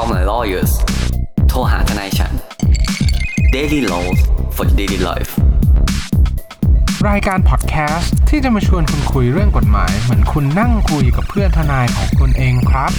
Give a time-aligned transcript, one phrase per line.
[0.00, 0.72] Call my lawyers
[1.48, 2.32] โทรหาทนายฉัน
[3.54, 4.18] Daily Laws
[4.56, 5.30] for Daily Life
[7.08, 12.92] รายการพอดแคสต์ที่จะมาชวนคุณคุยเรื่องกฎหมาย เหมือนคุณนั่งคุยกับเพื่อนทนายของคุณเองครับ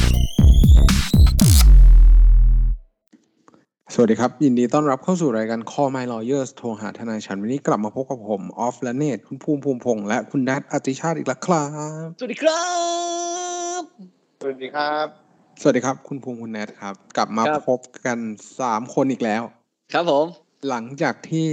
[3.93, 11.66] สวัสดีครับ ยินดีต้อนรับเข้าสู่รายการ Call My Lawyers โทรหาทนายฉัน วันนี้กลับมาพบกับผมออฟและเนตคุณภูมิภูมิพงษ์และคุณนัทอติชาติอีกแล้วครั
[12.05, 12.64] บ สวัสดีครั
[13.79, 13.82] บ
[14.41, 15.26] สวัสดีครับ
[15.61, 18.20] สวัสดีครับ คุณภูมิคุณแนทครับ กลับมาครับ พบกัน
[18.61, 19.43] สามคนอีกแล้ว
[19.93, 20.25] ครับผม
[20.70, 21.50] หลังจากที่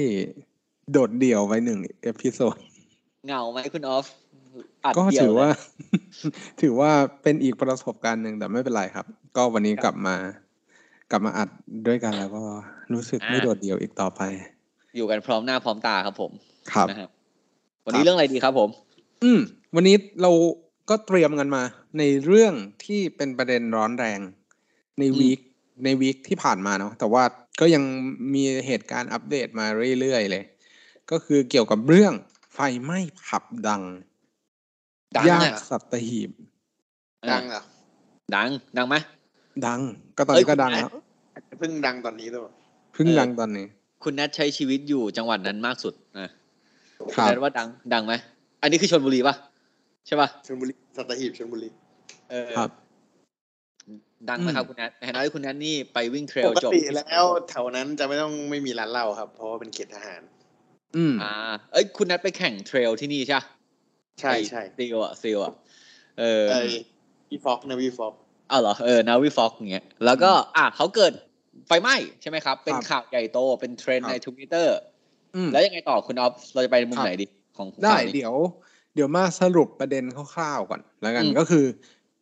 [0.93, 2.56] โดดเดี่ยวไปหนึ่ง episode
[3.27, 4.07] เหงาไหมคุณออฟ
[4.85, 5.57] อัดก็เดี่ยถือว่า เลย
[6.61, 6.91] ถือว่า
[7.23, 10.16] เป็นอีกประสบการณ์หนึ่งแต่ไม่เป็นไรครับ ก็วันนี้กลับมา
[11.11, 11.49] กลับมาอัด
[11.87, 12.43] ด้วยกันแล้วก็
[12.93, 14.21] รู้สึกไม่โดดเดี่ยวอีกต่อไป
[14.97, 16.30] อยู่กันพร้อมหน้าพร้อมตาครับผม
[16.73, 17.11] ครับ นะครับ
[17.87, 18.69] วันนี้เรื่องอะไรดีครับผม
[19.25, 19.41] อืม
[19.75, 20.30] วันนี้เรา
[20.88, 21.62] ก็เตรียมกันมา
[21.98, 24.20] ในเรื่องที่เป็นประเด็นร้อนแรง
[24.98, 25.41] ในอืมวีค
[25.85, 27.24] ในวีคที่ผ่านมาเนาะแต่ว่า
[27.60, 27.85] ก็ยัง
[28.35, 29.66] มีเหตุการณ์อัปเดตมา
[30.01, 30.45] เรื่อยๆเลย
[31.10, 32.12] ก็คือเกี่ยวกับเรื่อง
[32.55, 33.82] ไฟไหม้ผับดัง
[35.16, 36.30] ดังย่านอะสัตหีบ
[37.30, 37.65] ดังเหรอะ
[38.35, 38.96] ดัง ดังไหม
[39.66, 39.80] ดัง
[40.16, 40.90] ก็ตอนเอ้ยนี้ก็คุณดังแม่แล้ว
[41.59, 42.46] เพิ่งดังตอนนี้ตัว
[42.95, 43.66] เพิ่งเออดังตอนนี้
[44.02, 46.29] คุณนัทใช้ชีวิตอยู่จังหวัดนั้นมากสุดนะ
[47.15, 48.12] ครับณนัทว่าดัง ดังไหม
[48.62, 49.35] อันนี้คือชนบุรีปะ
[50.07, 51.69] ใช่ปะชลบุรีสัตหีบชลบุรี
[52.30, 52.71] เออครับ
[54.29, 60.23] ดังไหมครับอืมคุณนัทเห็นว่าคุณนัทนี่ไปวิ่งเทรปลกจบติแล้วแถวนั้นจะไม่ต้องไม่มีร้านเหล้าครับ เพราะว่าเป็นเขตทหาร
[60.96, 61.33] อืมอ่า
[61.73, 63.45] เอ้ยคุณนัทไปแข่งเทรลที่นี่ใช่ปะ
[64.21, 65.53] ใช่ใช่ซีลอะซีลอะ
[66.19, 66.55] เออไอ
[67.31, 68.15] วีฟอกนะวีฟอก
[68.50, 71.12] อ้าวเหรอเออนาวิฟอกอย่างเงี้ยแล้วก็ อะเขาเกิด
[71.66, 74.77] ไฟไหม้ใช่ไหมครับ เป็นครับข่าวใหญ่โตเป็นเทรนด์ครับในทวิตเตอร์
[75.37, 78.34] อืมแล้วยังไงต่อคุณออฟเราจะไปมุมครับไหนดีของได้ข่าวนี้เดี๋ยว
[78.94, 81.64] เดี๋ยวมาสรุปประเด็นคร่าวๆก่อนแล้วกันอืมก็คือ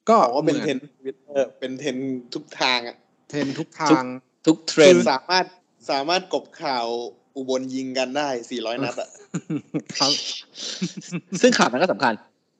[0.09, 1.97] ก็บอกว่าเป็นหมือเทรนทวิตเตอร์เป็นเทรน
[2.35, 2.97] ทุกทางอะ
[3.29, 4.05] เทรนทุกทาง
[4.47, 5.45] ทุกเทรนคือด์สามารถ
[5.91, 6.87] สามารถกบข่าว
[7.37, 9.11] อุบลยิงกันได้400นัดอะ
[9.99, 10.13] ครับ
[11.41, 12.15] ซึ่งข่าวนั้นก็สำคัญ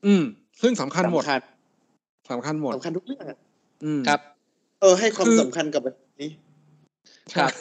[0.05, 0.23] อืม
[0.61, 1.41] ซึ่งสำคัญหมดสำคัญ
[2.31, 3.37] สำคัญหมดสำคัญทุกเรื่องอะ
[3.83, 4.19] อืมครับ
[4.81, 6.29] เออ ให้ความคือสำคัญกับแบบนี้
[7.35, 7.51] ครับ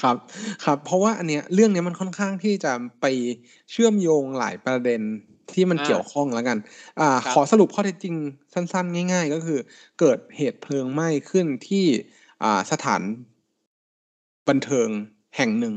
[0.00, 0.16] ครับ
[0.64, 3.06] ครับ เพราะว่าอันเนี้ยเรื่องเนี้ยมันค่อนข้างที่จะไป
[3.70, 5.00] เชื่อมโยงหลายประเด็น
[5.54, 6.58] ที่มันอ่าเกี่ยวข้องแล้วกัน
[7.00, 8.14] อ่าครับขอสรุปข้อเท็จจริง
[8.54, 9.58] สั้น ๆ ง่าย ๆ ก็คือ
[10.00, 11.84] เกิดเหตุเพลิงไหม้ขึ้นที่
[12.42, 13.02] อ่าสถาน
[14.48, 14.88] บันเทิง
[15.36, 15.74] แห่งหนึ่ง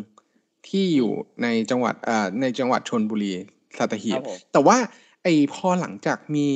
[0.68, 1.12] ที่อยู่
[1.44, 3.34] ในจังหวัดอ่าในจังหวัดชนบุรี
[3.78, 4.78] สัตหีครับบผมแต่ว่า
[5.24, 6.48] ไอ้พอหลังจากมี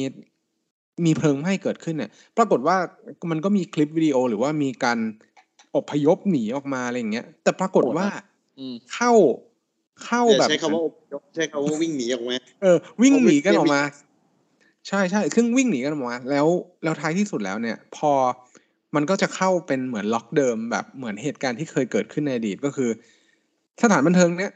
[1.05, 2.77] มีเพลิงไหม้เกิดขึ้นเนี่ย ปรากฏว่า
[3.31, 4.99] มันก็มีคลิปวิดีโอหรือว่ามีการ
[5.75, 8.07] อพยพหนีออกมาอะไรอย่างเงี้ย แต่ปรากฏว่า
[8.57, 9.11] อืมเข้า
[10.03, 13.81] เข้าอย่าแบบใช้คำว่าอพยพใช้คำว่าวิ่งหนีออกมาเออ วิ่งเอาหนีกันวิ่งออกมา
[14.87, 16.47] ใช่ใช่ซึ่งวิ่งหนีกันออกมา แล้ว
[16.83, 18.11] แล้วท้ายที่สุดแล้วเนี่ย พอ
[18.95, 22.89] มันก็จะเข้าเป็นเหมือนล็อกเดิมแบบเหมือนเหตุการณ์ที่เคยเกิดขึ้นในอดีตก็คือ
[23.81, 24.51] สถานบันเทิงเนี่ย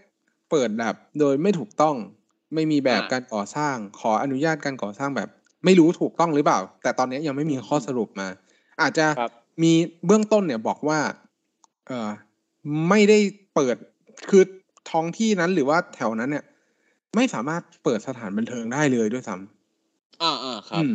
[0.51, 1.95] เปิดแบบโดยไม่ถูกต้อง
[2.53, 5.29] ไม่มีแบบอ่าการก่อสร้าง ขออนุญาตการก่อสร้างแบบ
[5.65, 8.27] ไม่รู้ถูกต้องหรือเปล่า แต่ตอนนี้ยังไม่มีข้อสรุปมา
[8.81, 9.31] อาจจะครับ
[9.63, 9.73] มี
[10.05, 10.99] เบื้องต้นเนี่ยบอกว่า
[11.87, 12.09] เออ
[12.89, 13.19] ไม่ได้
[13.55, 13.75] เปิด
[14.29, 14.43] คือ
[14.89, 16.45] ท้องที่นั้นหรือว่าแถวนั้นเนี่ย
[17.15, 20.93] ไม่สามารถเปิดสถานบันเทิงได้เลยด้วยซ้ำอ่าอ่าครับอืม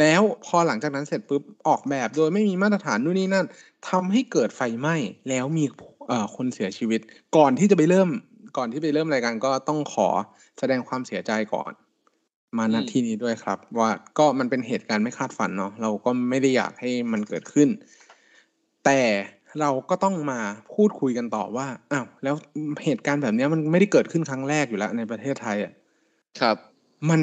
[0.00, 3.46] แล้วพอหลังจากนั้นเสร็จปุ๊บออกแบบโดยไม่มีมาตรฐานนู่นนี่นั่น
[3.90, 4.96] ทำให้เกิดไฟไหม้
[5.28, 5.64] แล้วมี
[6.08, 7.00] เอ่อคนเสียชีวิต
[7.36, 8.08] ก่อนที่จะไปเริ่ม
[8.56, 10.08] ก่อนที่ไปเริ่มรายการก็ต้องขอ
[10.58, 11.72] แสดงความเสียใจก่อน
[12.58, 17.68] มาณอืมที่นี้ด้วยครับ ว่าก็มันเป็นเหตุการณ์ไม่คาดฝันเนาะเราก็ไม่ได้อยากให้มันเกิดขึ้น
[18.84, 19.00] แต่
[19.60, 20.40] เราก็ต้องมา
[20.74, 22.34] พูดคุยกันต่อว่าอ้าวแล้ว
[22.84, 25.72] เหตุการณ์แบบเนี้ยมันไม่ได้เกิดขึ้นครั้งแรกอยู่แล้วในประเทศไทยอะ
[26.40, 26.56] ครับ
[27.10, 27.20] มัน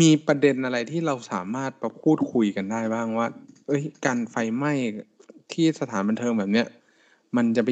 [0.00, 3.26] มีประเด็นอะไรที่เราสามารถประพูดคุยกันได้บ้างว่า
[3.66, 4.72] เอ้ย การไฟไหม้
[5.52, 6.66] ที่สถานบันเทิงแบบเนี้ย
[7.36, 7.70] มันจะไป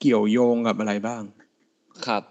[0.00, 1.22] เกี่ยวโยงกับอะไรบ้าง
[2.06, 2.22] ครับ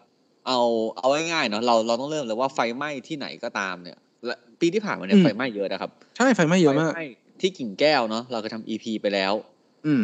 [0.48, 0.62] เอา
[0.98, 7.08] เอาง่ายๆเนาะเราเราต้องเริ่มเลยว่าไฟไหม้ที่ไหนก็ตามเนี่ยและปีที่ผ่านมาเนี่อืยมไฟไหม้เยอะนะครับ ใช่ไฟไหม้เยอะมากไฟไหม้
[7.42, 9.57] ที่กิ่งแก้วเนาะเราเคยทำอีพีไปแล้วอืม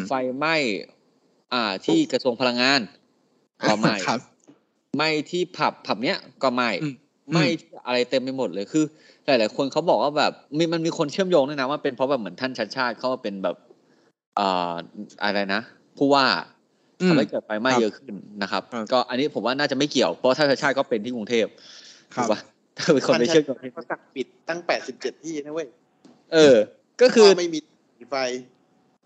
[0.07, 0.55] ไฟไหม้
[1.53, 2.81] อ่า ที่กระทรวงพลังงาน
[3.67, 4.19] ก็ไหม้ครับ
[4.97, 6.93] ไหม้ที่ผับผับเนี้ยก็ไหม้อืม
[7.31, 8.85] ไหม้ที่อะไรเต็มไปหมดเลยคือ
[9.25, 13.55] หลาย ๆ คนเขาบอกว่าแบบมีมันมีคนเชื่อมโยงด้วยนะว่าเป็นเพราะแบบเหมือนท่านชัดชาติเขามาเป็นแบบ
[14.39, 14.73] อ่า
[15.23, 15.61] อะไรนะ
[15.97, 16.25] ผู้ว่า
[17.01, 21.45] อืมทำให้เกิดไฟไหม้ครับเยอะขึ้นนะครับครับ ก็อันนี้ผมว่าน่าจะไม่เกี่ยวเพราะท่านชัดชาติก็เป็นที่กรุงเทพ
[22.15, 22.39] ครัถูบกปะ
[22.77, 24.59] ถ้าเป็นคนไปเชื่อมโยงที่เขาสั่งปิดตั้ง
[24.91, 25.67] 87ที่นะเว้ย
[26.33, 26.55] เออ
[27.01, 27.59] ก็คือว่าไม่มี
[28.11, 28.15] ไฟ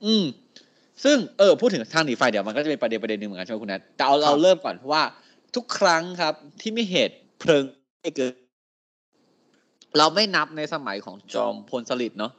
[0.05, 0.25] อืม
[1.03, 5.03] ซึ่งเออพูดถึงทางหนีไฟเดี๋ยวมันก็จะเป็นประเด็นประเด็นหนึ่งเหมือนกันใช่ไหมคุณนัทแต่เอาเราเริ่มก่อนเพราะว่า
[5.55, 7.63] ทุกครั้งครับที่มีเหตุเพลิง
[8.01, 8.33] ไม่เกิด
[9.97, 12.31] เราไม่นับในสมัยของจอมพลสฤษดิ์เนาะ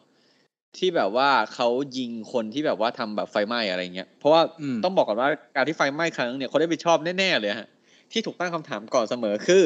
[0.77, 1.69] ที่แบบว่าเขา
[1.99, 7.69] ยิงคนที่แบบว่าทำแบบไฟไหม้อะไรเงี้ยเพราะว่าอืมต้องบอกก่อนว่าการที่ไฟไหม้ครั้งนึงเนี่ยคนได้ไปชอบแน่ๆเลยฮะ
[8.13, 9.65] ที่ถูกตั้งคำถามก่อนเสมอคือ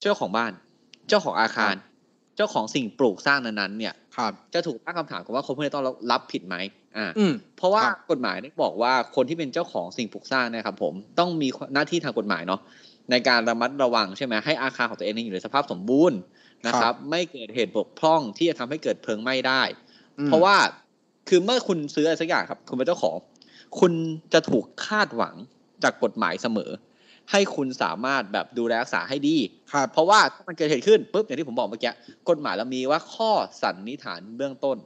[0.00, 0.52] เจ้าของบ้าน
[1.08, 1.74] เจ้าของอาคาร
[2.36, 6.56] เจ้าของสิ่งปลูกสร้างนั้นๆเนี่ยครับจะถูกตั้งคำถามกันว่าคนพวกนี้ต้องรับผิดไหม
[6.96, 12.60] อ่าอืมเพราะว่าครับกฎหมายได้บอกว่าคนที่เป็นเจ้าของสิ่งปลูกสร้างเนะครับผมต้องมีหน้าที่ทางกฎหมายเนาะ
[13.10, 16.18] ในการระมัดระวังใช่ไหมให้อาคารของตัวเองเนี่ยอยู่ในสภาพสมบูรณ์
[16.66, 19.62] นะครับ ไม่เกิดเหตุบกพร่องที่จะทำให้เกิดเพลิงไหม้ได้
[20.18, 20.56] อืมเพราะว่า
[21.28, 23.16] คือเมื่อคุณซื้ออะไรสักอย่างครับ คุณเป็นเจ้าของ
[23.80, 23.92] คุณ
[24.32, 25.34] จะถูกคาดหวัง
[25.82, 26.70] จากกฎหมายเสมอ
[27.30, 29.36] ให้คุณสามารถแบบดูแลรักษาให้ดี
[29.72, 31.92] ครับเพราะว่าถ้ามันเกิดเหตุขึ้นปุ๊บอย่างที่ผมบอกเมื่อกี้
[32.28, 33.30] กฎหมายเรามีว่าข้อ
[33.62, 34.76] สันนิษฐานเบื้องต้น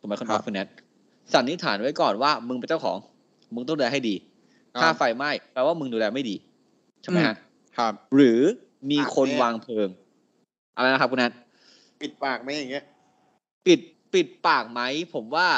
[0.00, 0.68] ถูกไหมคุณครัน็อบตคุณแนท
[1.32, 2.96] สันนิษฐานไว้ก่อนว่า มึงเป็นเจ้าของ
[3.54, 4.14] มึงต้องดูแลให้ดี
[4.74, 6.36] ครับถ้าไฟไหม้แปลว่ามึงดูแลไม่ดี
[7.02, 7.34] ใช่ไหมฮะ
[7.78, 8.40] ครับ หรือ
[8.90, 9.88] มีคนปากแน่วางเพลิง
[10.76, 11.32] อะไรนะครับคุณแนท
[12.00, 12.84] ปิดปากไหมอย่างเงี้ย
[13.66, 13.80] ปิด
[14.14, 14.80] ปิดปากไหม
[15.14, 15.48] ผมว่า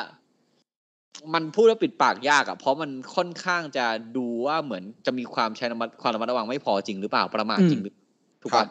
[1.35, 7.95] มันพูดว่าปิดปากยากอะเพราะมันค่อนข้างจะดูว่าเหมือนจะมีความใช้ระมัดความระมัดระวังไม่พอจริงหรือเปล่าประมาทจริงหรือ
[8.43, 8.69] ถูกครัปะบ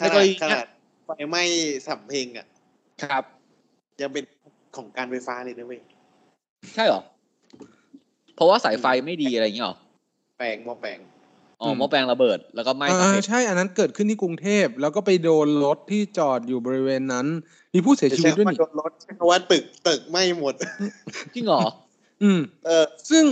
[0.00, 0.66] ขในกนาดรณีขเนี้นายด
[1.06, 1.42] ไฟไหม้
[1.86, 2.46] สัมเพลงอะ
[3.02, 3.24] ครับ
[4.00, 4.24] ยังเป็น
[4.76, 5.80] ของการไฟฟ้าเลยนะเว้ย
[6.74, 7.02] ใช่เหรอ
[8.34, 9.76] เพราะว่าสายไฟไม่ดีอะไรอย่างเงี้ยเหรอ
[10.38, 10.98] แปลงหมอแปลง
[11.62, 17.26] อ๋ออืมหม้อแปลงระเบิดแล้วก็ไหม้อ่าสำเร็จใช่อันนั้นเกิดขึ้นที่กรุงเทพ แล้วก็ไปโดนรถที่จอดอยู่บริเวณนั้น
[17.74, 20.54] มีผู้เสียชีวิตด้วยใช้นี่คำว่าโดนรถใช้คำว่าตึกตึกไหม้หมด
[21.34, 21.62] จริงเหรอ
[22.22, 23.24] อืม เออ ซึ่ง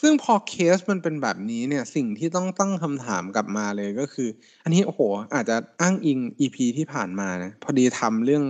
[0.00, 4.28] ซึ่งพอเคสมันเป็นแบบนี้เนี่ย สิ่งที่ต้องตั้งคำถามกลับมาเลยก็คือ
[4.64, 5.00] อันนี้โอ้โห
[5.34, 8.44] อาจจะอ้างอิงอีพีที่ผ่านมานะพอดีทำเรื่อง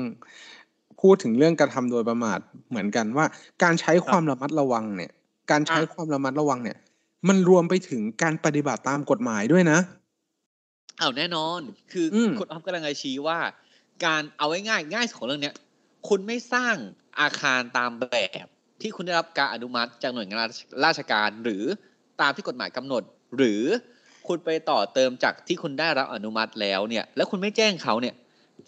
[1.01, 2.39] พูดถึงเรื่องกระทำโดยประมาท
[2.71, 3.27] เหมือนกันว่า
[3.63, 5.13] การใช้ความระมัดระวังเนี่ย
[5.51, 6.79] การใช้อะความระมัดระวังเนี่ย
[7.29, 9.79] มันรวมไปถึงการปฏิบัติตามกฎหมายด้วยนะ
[11.01, 11.61] อ้าวแน่นอน
[11.93, 13.39] คืออมคุณอ๊อฟกำลังจะชี้ว่า
[14.05, 15.55] การเอาไว้ง่ายง่ายสุดของเรื่องเนี้ย
[16.09, 16.75] คุณไม่สร้าง
[17.21, 18.47] อาคารตามแบบ
[18.81, 20.39] ที่คุณได้รับการอนุมัติจากหน่วยงาน
[20.85, 21.65] ราชการ หรือ
[22.21, 23.03] ตามที่กฎหมายกำหนด
[23.37, 23.63] หรือ
[24.29, 28.15] คุณไปต่อเติมจากที่คุณได้รับอนุมัติแล้วเนี่ย แล้วคุณไม่แจ้งเขาเนี่ย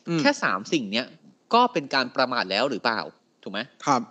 [0.09, 1.07] อืมแค่สามสิ่งเนี้ย
[1.55, 3.01] ก็เป็นการประมาทแล้วหรือเปล่า
[3.43, 4.03] ถูกไหมครับ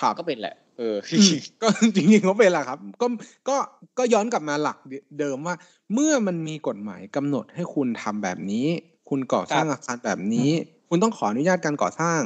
[0.00, 1.32] ครับก็เป็นแหละ เอออืม
[1.62, 3.06] ก็จริงๆเขาเป็นแหละครับ ก็
[3.48, 3.56] ก็
[3.98, 4.78] ก็ย้อนกลับมาหลัก
[5.18, 5.54] เดิมว่า
[5.94, 8.66] เมื่อมันมีกฎหมายกำหนดให้คุณทำแบบนี้
[9.08, 10.50] คุณก่อสร้างครับอาคารแบบนี้
[10.88, 12.20] คุณต้องขออนุญาตการก่อสร้าง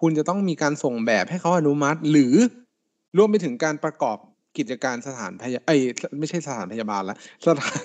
[0.00, 2.34] คุณจะต้องมีการส่งแบบให้เขาอนุมัติ หรือ
[3.16, 4.18] รวมไปถึงการประกอบ
[4.58, 5.80] กิจการสถานพยาเอ้ย
[6.18, 7.16] ไม่ใช่สถานพยาบาลละ
[7.46, 7.82] สถาน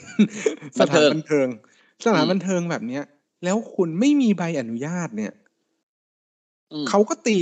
[0.80, 1.48] สบันถาเทินงบันเทิง
[2.06, 3.04] สถานอืมบันเทิงแบบเนี้ย
[3.44, 5.33] แล้วคุณไม่มีใบอนุญาตเนี่ย
[6.72, 7.38] อืมเขาก็ตี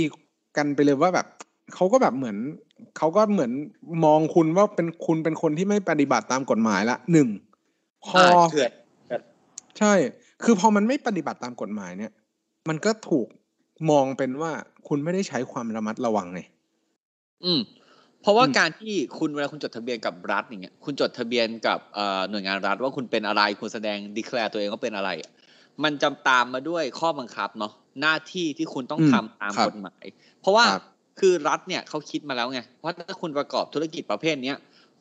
[0.56, 1.26] กันไปเลยว่าแบบ
[1.74, 2.36] เขาก็แบบเหมือน
[2.98, 3.52] เขาก็เหมือน
[4.04, 7.28] มองคุณว่าเป็นคุณเป็นคนที่ไม่ปฏิบัติตามกฎหมายละหนึ่ง
[8.06, 8.70] พออ่าเถื่อน
[9.78, 9.94] ใช่
[10.42, 12.12] คือพอมันไม่ปฏิบัติตามกฎหมายเนี่ย
[12.68, 13.26] มันก็ถูก
[13.90, 14.52] มองเป็นว่า
[14.88, 16.40] คุณไม่ได้ใช้ความระมัดระวังไง
[17.44, 17.60] อืม
[18.20, 25.30] เพราะว่าอืมการที่คุณเวลาคุณจดทะเบียนกับรัฐอย่างเงี้ย คุณจดทะเบียนกับเอ่อหน่วยงานรัฐว่าคุณเป็นอะไร คุณแสดงดีแคลร์ตัวเองว่าเป็นอะไรอะ
[25.84, 30.04] มันจำตามมาด้วยข้อบังคับเนาะหน้าที่ที่คุณต้องอืมทำตามครับกฎหมาย
[30.40, 30.64] เพราะว่า
[31.18, 34.56] ครับคือรัฐเนี่ยเขาคิดมาแล้วไงว่าถ้าคุณประกอบธุรกิจประเภทเนี้ย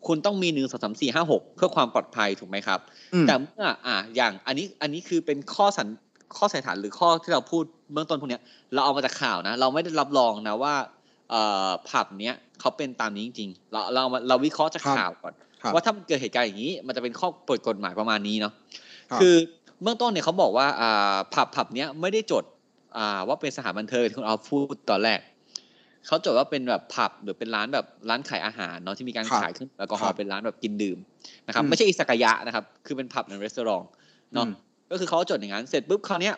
[0.07, 2.80] คุณต้องมีหนึ่งสองสามสี่ห้าหกเพื่อความปลอดภัยถูกไหมครับ
[3.13, 5.88] อืมแต่เมื่ออ่าอย่างอันนี้อันนี้คือเป็นข้อสัน
[6.38, 7.63] ข้อสันนิษฐานหรือข้อที่เราพูด
[7.94, 8.42] เบื้องต้นพวกเนี้ย
[8.74, 10.75] เราเอามาจากข่าวนะ เราไม่ได้รับรองนะว่า
[11.30, 18.54] เอ่อผับเนี้ยเขาเป็นตามนี้จริงๆเราเรามาเราวิเคราะห์จากครับข่าวก่อนครับว่าถ้ามันเกิดเหตุการณ์อย่างนี้ มันจะเป็นข้อเปิดกฎหมายประมาณนี้เนาะ
[19.11, 19.35] ครับคือ
[19.81, 22.44] เบื้องต้นเนี่ยเขาบอกว่าอ่าผับผับเนี้ยไม่ได้จด
[22.97, 25.19] อ่าว่าเป็นสถานบันเทิงที่คุณเอาพูดตอนแรก
[26.07, 30.98] เขาจดว่าเป็นแบบผับหรือเป็นร้านแบบร้านขายอาหารเนาะที่มีการครับขายเครื่องดื่มแอลกอฮอครัล์บเป็นร้านแบบกินดื่ม
[31.48, 33.86] นะครับอืมไม่ใช่อิสกายะนะครับคือเป็นผับในรีสอร์ท
[34.33, 34.52] เนาะอืม
[34.92, 36.36] ก็คือเขาจดอย่างนั้นเสร็จปุ๊บคราวเนี้ย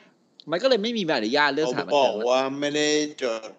[0.52, 2.88] มันก็เลยไม่มีใบอนุญาตเรื่องสถานบันบอเทิกงว่าไม่ได้
[3.22, 3.50] จด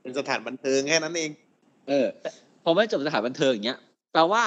[0.00, 1.30] เป็นสถานบันเทิงแค่นั้นเอง
[1.88, 2.06] เออ
[2.64, 3.78] พอไม่จบสถานบันเทิงอย่างเงี้ย
[4.12, 4.42] แปลว่า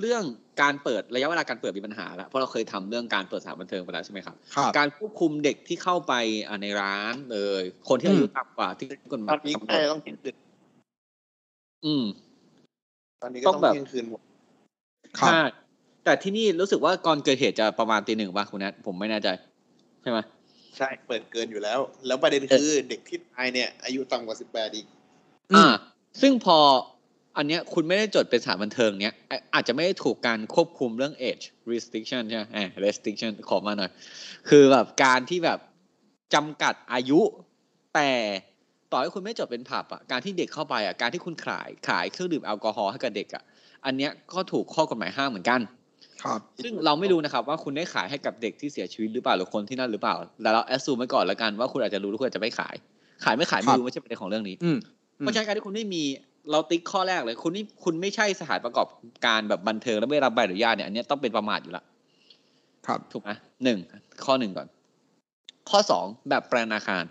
[0.00, 0.24] เรื่อง
[0.62, 6.12] การเปิดระยะเวลาการเปิดมีปัญหาแล้วเพราะเราเคยทำเรื่องการเปิดสถานบันเทิงไปแล้วใช่ไหมครับครับการควบคุมเด็กที่เข้าไป
[6.48, 10.36] อ่าในร้านเลยคนที่อายุต่ำกว่าที่กฎหตมาอยนนี้กำหนใกล้ดต้องเที่ยงคืนหมด
[11.86, 12.04] อืม
[13.22, 14.20] ตอนนี้ก็ต้ต้อองงแบบเที่ยงคืนหมด
[15.18, 15.42] ครับใช่
[16.04, 19.28] แต่ที่นี่รู้สึกว่าก่อนเกิดเหตุจะประมาณตีหนึ่งป่ะคุณแนทผมไม่แน่ใจ
[20.02, 20.18] ใช่ไหม
[20.76, 24.86] ใช่เปิดเกินอยู่แล้ว แล้วประเด็นคือเด็กที่ตายเนี่ย อายุต่ำกว่าสิบแปดอีก
[25.52, 25.66] อืมอ่า
[26.20, 26.58] ซึ่งพอ
[27.36, 33.90] อันเนี้ยคุณไม่ได้จดเป็นสถานบันเทิงเนี้ยอะอาจจะไม่ได้ถูกการควบคุมเรื่อง age restriction ใช่ไหมเออ restriction ขอมาหน่อย
[34.48, 35.58] คือแบบการที่แบบ
[36.34, 37.20] จำกัดอายุ
[37.94, 38.10] แต่
[38.92, 43.42] ต่อให้คุณไม่จดเป็นผับอะการที่เด็กเข้าไปอะการที่คุณขายขายเครื่องดื่มแอลกอฮอล์ให้กับเด็กอะ
[43.86, 45.60] อันเนี้ยก็ถูกข้อกฎหมายห้ามเหมือนกัน
[46.22, 52.74] ครับ ซึ่งเราไม่รู้นะครับว่าคุณได้ขายให้กับเด็กที่เสียชีวิตหรือเปล่าหรือคนที่นั่นหรือเปล่าแต่เราแอสซูมไว้ก่อนแล้วกันว่าคุณอาจจะรู้หรือคุณอาจจะไม่ขาย
[53.24, 54.78] ขายไม่ขายคไม่รับรู้ไม่ใช่ประเด็นของเรื่องนี้อืม
[55.18, 56.02] เพราะฉะนั้นการที่คุณไม่มี
[56.50, 58.86] เราติ๊กข้อแรกเลย คุณนี่คุณไม่ใช่สถานประกอบ
[59.26, 61.84] การแบบบันเทิงแล้วไม่ได้รับใบอนุญาตเนี่ยอันเนี้ยต้องเป็นประมาทอยู่ละ
[62.86, 63.30] ครับถูกไหม
[63.64, 63.78] หนึ่ง
[64.24, 64.68] ข้อหนึ่งก่อน
[65.70, 67.04] ข้อสองแบบแปลนอาคาร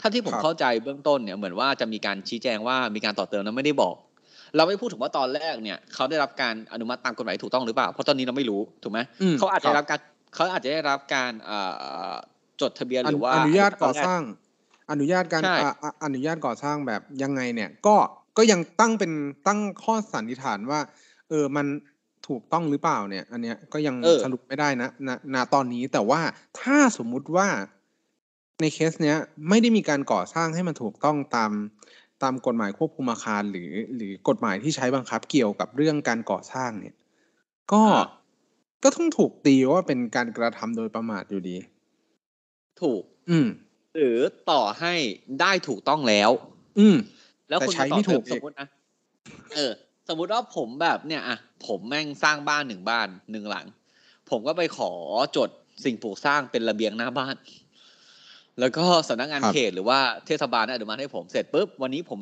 [0.00, 3.94] ถ้าที่ผมครับเข้าใจเบื้องต้นเนี่ยเหมือนว่าจะมีการชี้แจงว่ามีการต่อเติมแล้วไม่ได้บอก
[4.56, 10.00] เราไม่พูดถึงว่าตอนแรกเนี่ยเขาได้รับการอนุมัติตามกฎหมายถูกต้องหรือเปล่าเพราะตอนนี้เราไม่รู้ถูกไหมอืมเขาอาจจะคได้รับรับการ
[10.34, 11.58] เขาอาจจะได้รับการเอ่
[12.12, 12.14] อ
[12.60, 14.22] จดทะเบียนหรือว่าอนุญาตก่อสร้าง
[14.90, 17.96] อนุญาตการใช่อะอะอนุญาตก่อสร้างแบบยังไงเนี่ย ก็
[18.38, 19.12] ก็ยังตั้งเป็น
[19.46, 20.80] ตั้งข้อสันนิษฐานว่า
[21.28, 21.66] เออมัน
[22.28, 26.20] ถูกต้องหรือเปล่าเนี่ย อันเนี้ยก็ยังเออสรุปไม่ได้นะณณตอนนี้แต่ว่า
[26.60, 27.48] ถ้าสมมุติว่า
[28.60, 29.16] ในเคสเนี้ย
[29.48, 31.52] ไม่ได้มีการก่อสร้างให้มันถูกต้องตาม
[32.22, 36.94] ตามกฎหมายควบคุมอาคารหรือ หรือกฎหมายที่ใช้บังคับเกี่ยวกับเรื่องการก่อสร้างเนี่ย
[37.72, 38.06] ก็อ่า
[38.84, 41.56] ก็ต้องถูกตีว่าเป็นการกระทำโดยประมาทอยู่ดี
[42.80, 43.48] ถูก อืม
[43.96, 44.18] หรือ
[44.50, 44.94] ต่อให้
[45.40, 46.30] ได้ถูกต้องแล้ว
[46.78, 46.96] อืม
[47.48, 48.68] แล้วแต่คุณใช้มาต่อไม่ถูกเติสมมตินะ
[49.54, 49.72] เออ
[50.08, 51.36] สมมุติว่าผมแบบเนี่ยอะ
[51.66, 53.66] ผมแม่งสร้างบ้านหนึ่งบ้านหนึ่งหลัง
[54.30, 54.92] ผมก็ไปขอ
[55.36, 55.50] จด
[55.84, 57.36] สิ่งปลูกสร้างเป็นระเบียงหน้าบ้าน
[58.60, 62.20] แล้วก็สำนักงานครับเขตหรือว่าเทศบาลได้อนุมัติให้ผมเสร็จปุ๊บวันนี้ผม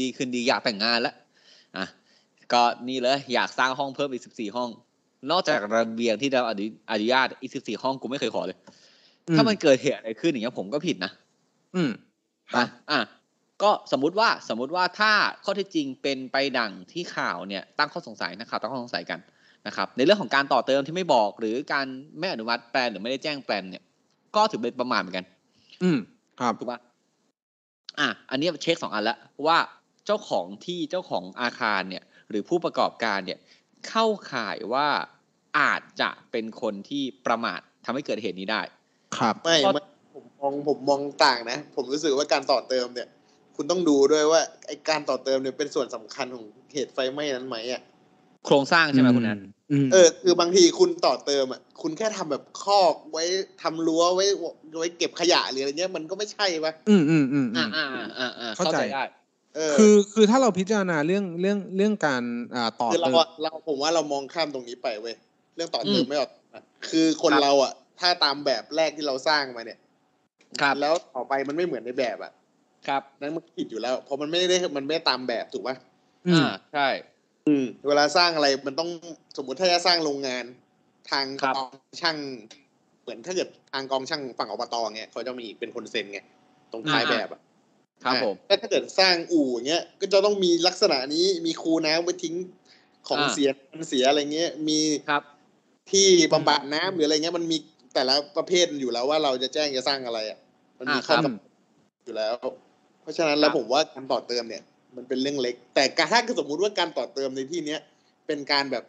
[0.00, 1.14] ดีขึ้นดีอยากแต่งงานแล้ว
[1.76, 1.86] อะ
[2.52, 4.70] ก็นี่เลยอยากสร้างห้องเพิ่มอีกสิบสี่ห้อง
[5.30, 8.58] นอกจากระเบียงที่ได้รับอนุอนุญาตอีกสิบสี่ห้องกูไม่เคยขอเลย
[9.36, 11.12] ถ้ามันเกิดเหตุอะไรขึ้นอย่างเงี้ยผมก็ผิดนะ
[11.74, 11.90] อืม
[12.56, 13.00] อะอะ
[13.62, 15.12] ก็สมมุติว่าสมมุติว่าถ้า
[15.44, 19.20] ข้อเท็จจริงเป็นไปดังที่ข่าวเนี่ยตั้งข้อสงสัยนะครับตั้งข้อสงสัยกัน
[19.66, 21.86] นะครับในเรื่องของการต่อเติมที่ไม่บอก หรือการ
[22.18, 23.82] ไม่อนุมัติแปลนหรือไม่ได้แจ้งแปลนเนี่ย
[24.36, 25.26] ก็ถือเป็นประมาทเหมือนกัน
[25.82, 25.98] อืม
[26.40, 26.80] ครับถูกปะ
[28.00, 29.58] อะอันนี้เช็คสองอันแล้วว่า
[30.06, 33.38] เจ้าของที่เจ้าของอาคารเนี่ย หรือผู้ประกอบการเนี่ย
[33.88, 34.88] เข้าข่ายว่า
[35.58, 38.62] อาจจะเป็นคนที่ประมาททำให้เกิดเหตุนี้ได้
[39.16, 39.82] ครับไม่ก็ไม่
[40.14, 43.08] ผมมองผมมองต่างนะ ผมรู้สึกว่าการต่อเติมเนี่ย
[43.60, 47.82] คุณต้องดูด้วยว่าไอการต่อเติมเนี่ยเป็นส่วนสำคัญของเหตุไฟไหม้นั้นไหมอะ
[48.46, 49.40] โครงสร้างใช่ไหมคุณแอน
[49.72, 53.24] อืมเออ คือบางทีคุณต่อเติมอะคุณแค่ทำแบบคอกไว้
[53.62, 54.26] ทำรั้วไว้
[54.78, 57.86] ไว้เก็บขยะหรืออะไรเงี้ยมันก็ไม่ใช่ปะอืมอืมอืมอือ่ามอ่า
[58.18, 59.04] อ่าอ่าเข้าเข้าใจใจได้
[59.56, 62.22] เออคือคือถ้าเราพิจารณาเรื่องเรื่องเรื่องการ
[62.54, 65.14] อ่าต่อคือเราเติมอะเราผมว่าเรามองข้ามตรงนี้ไปเว้ย
[65.56, 69.78] เรื่องต่อเติมอืมไม่ออกอะคือคนครับเราอะ ถ้าตามแบบแรกที่เราสร้างมาเนี่ย
[70.60, 72.32] ครับแล้วต่อไปมันไม่เหมือนในแบบอะ
[72.88, 75.76] ครับนั้นมันผิดอยู่แล้ว เพราะมันไม่ได้มันไม่ได้ตามแบบถูกปะ
[76.26, 76.88] อืมอ่าใช่
[77.88, 78.90] เวลาสร้างอะไรมันต้อง
[79.36, 80.44] สมมติถ้าจะสร้างโรงงาน
[81.10, 82.16] ทางครับกองช่าง
[83.02, 86.20] เหมือนถ้าเกิดทางกองช่างฝั่งอบตเงี้ยเขาจะมีเป็นคนเซ็นไง
[86.72, 87.40] ตรงท้ายแบบอะ
[88.04, 92.34] ครับผมแต่ถ้าเกิดสร้างอู่อย่างเงี้ยก็จะต้องมีลักษณะนี้มีคูน้ำไว้ทิ้ง
[93.08, 94.80] ของอ่าเสียมันเสียอะไรเงี้ยมี
[95.10, 95.22] ครับ
[95.90, 97.56] ที่บำบัดน้ำหรืออะไรเงี้ยมันมี
[97.94, 100.38] แต่ละประเภทอยู่แล้วว่าเราจะแจ้งจะสร้างอะไรอะ
[100.78, 101.48] มันมีอ่าข้อครับกำหนด
[102.04, 102.67] อยู่แล้วเพ
[103.08, 104.62] ราะฉะนั้นแล้วครับผมว่าการต่อเติมเนี่ย
[104.96, 107.80] มันเป็นเรื่องเล็ก แต่การถ้าสมมุติว่าการต่อเติมในที่เนี้ย
[108.26, 108.84] เป็นการแบบ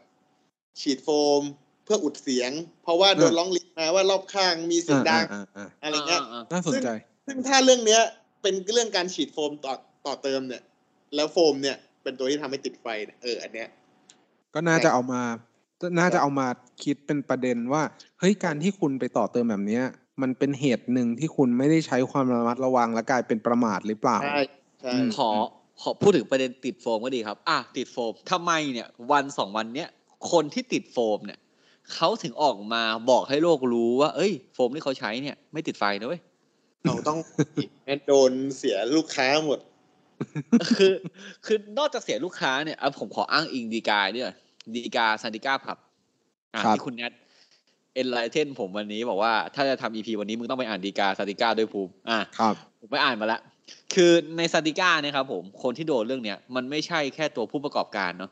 [0.81, 1.09] ฉีดโฟ
[1.39, 1.41] ม
[1.85, 2.51] เพื่ออุดเสียง
[2.83, 6.89] เพราะว่าโดนอ่าร้องเรียนมาว่ารอบข้างมีเสียงดังอ่าอ่าอ่าอะไรเงี้ยอ่าน่าสนใจ
[7.27, 8.01] ซึ่งถ้าเรื่องเนี้ย
[8.41, 9.73] เป็นเรื่องการฉีดโฟมต่อ
[10.05, 10.61] ต่อเติมเนี่ย
[11.15, 13.67] แล้วโฟมเนี่ย เป็นตัวที่ทำให้ติดไฟเนี่ยเอออันเนี้ย
[14.53, 15.21] ก็น่าจะเอามา
[15.99, 16.47] น่าจะเอามา
[16.83, 17.83] คิดเป็นประเด็นว่า
[18.19, 19.83] เฮ้ยการที่คุณไปต่อเติมแบบเนี้ย
[20.21, 24.41] มันเป็นเหตุหนึ่งที่คุณไม่ได้ใช้ความระมัดระวังและกลายเป็นประมาทหรือเปล่า ใช่
[24.81, 25.29] ใช่อืมขอ
[25.81, 29.89] ขอพูดถึงประเด็นติดโฟมก็ดีครับ อะติดโฟมทำไมเนี่ย วันสองวันเนี้ย
[30.31, 31.39] คนที่ติดโฟมเนี่ย
[31.93, 36.21] เขาถึงออกมาบอกให้โลกรู้ว่า เอ้ย โฟมที่เขาใช้เนี่ย ไม่ติดไฟนะเว้ย
[36.85, 37.17] เราต้อง
[37.85, 39.59] แม่งโดนเสียลูกค้าหมด
[40.77, 40.93] คือ
[41.45, 44.29] คือนอกจากเสียลูกค้าเนี่ยอะผมขออ้างอิงฎีกาเนี่ย
[44.75, 45.77] ฎีกาซานติก้าผับ
[46.53, 53.41] อะครับที่คุณแนท enlighten ผมวันนี้บอกว่าถ้าจะทำ EP วันนี้มึงต้องไปอ่านฎีกาซานติก้าด้วยภูมิอะครับผมไปอ่านมาแล้ว
[53.93, 58.31] คือในซาติก้าเนี่ยครับผมคนที่โดนเรื่องเนี้ยมันไม่ใช่แค่ตัวผู้ประกอบการเนาะ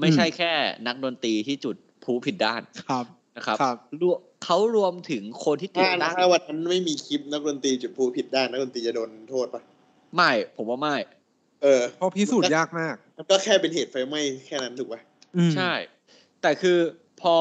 [0.00, 0.52] ไม่ใช่แค่
[0.86, 3.04] นักดนตรีที่จุดพลุผิดด้านครับ
[3.36, 9.62] นะครับครับรวมเขารวมถึงคนที่จุดถ้าด้านถ้าวันนั้นไม่มีคลิปนักดนตรีจุดพลุผิดด้านนักดนตรีจะโดนโทษปะ
[10.16, 10.96] ไม่ผมว่าไม่
[11.62, 15.00] เออเพราะพิสูจน์ยากมากมันก็แค่เป็นเหตุไฟไหม้แค่นั้นถูกปะ
[15.36, 15.72] อืมใช่
[16.42, 16.78] แต่คือ
[17.24, 17.36] พอ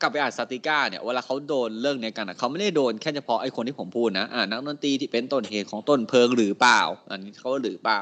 [0.00, 8.00] กลับไปอ่านซาติก้าเนี่ยเวลาเขาโดนเรื่องเนี้ยกันอะเขาไม่ได้โดนแค่เฉพาะไอ้คนที่ผมพูดนะอ่านักดนตรีที่เป็นต้นเหตุของต้นเพลิงหรือเปล่า อันนี้เขาหรือเปล่า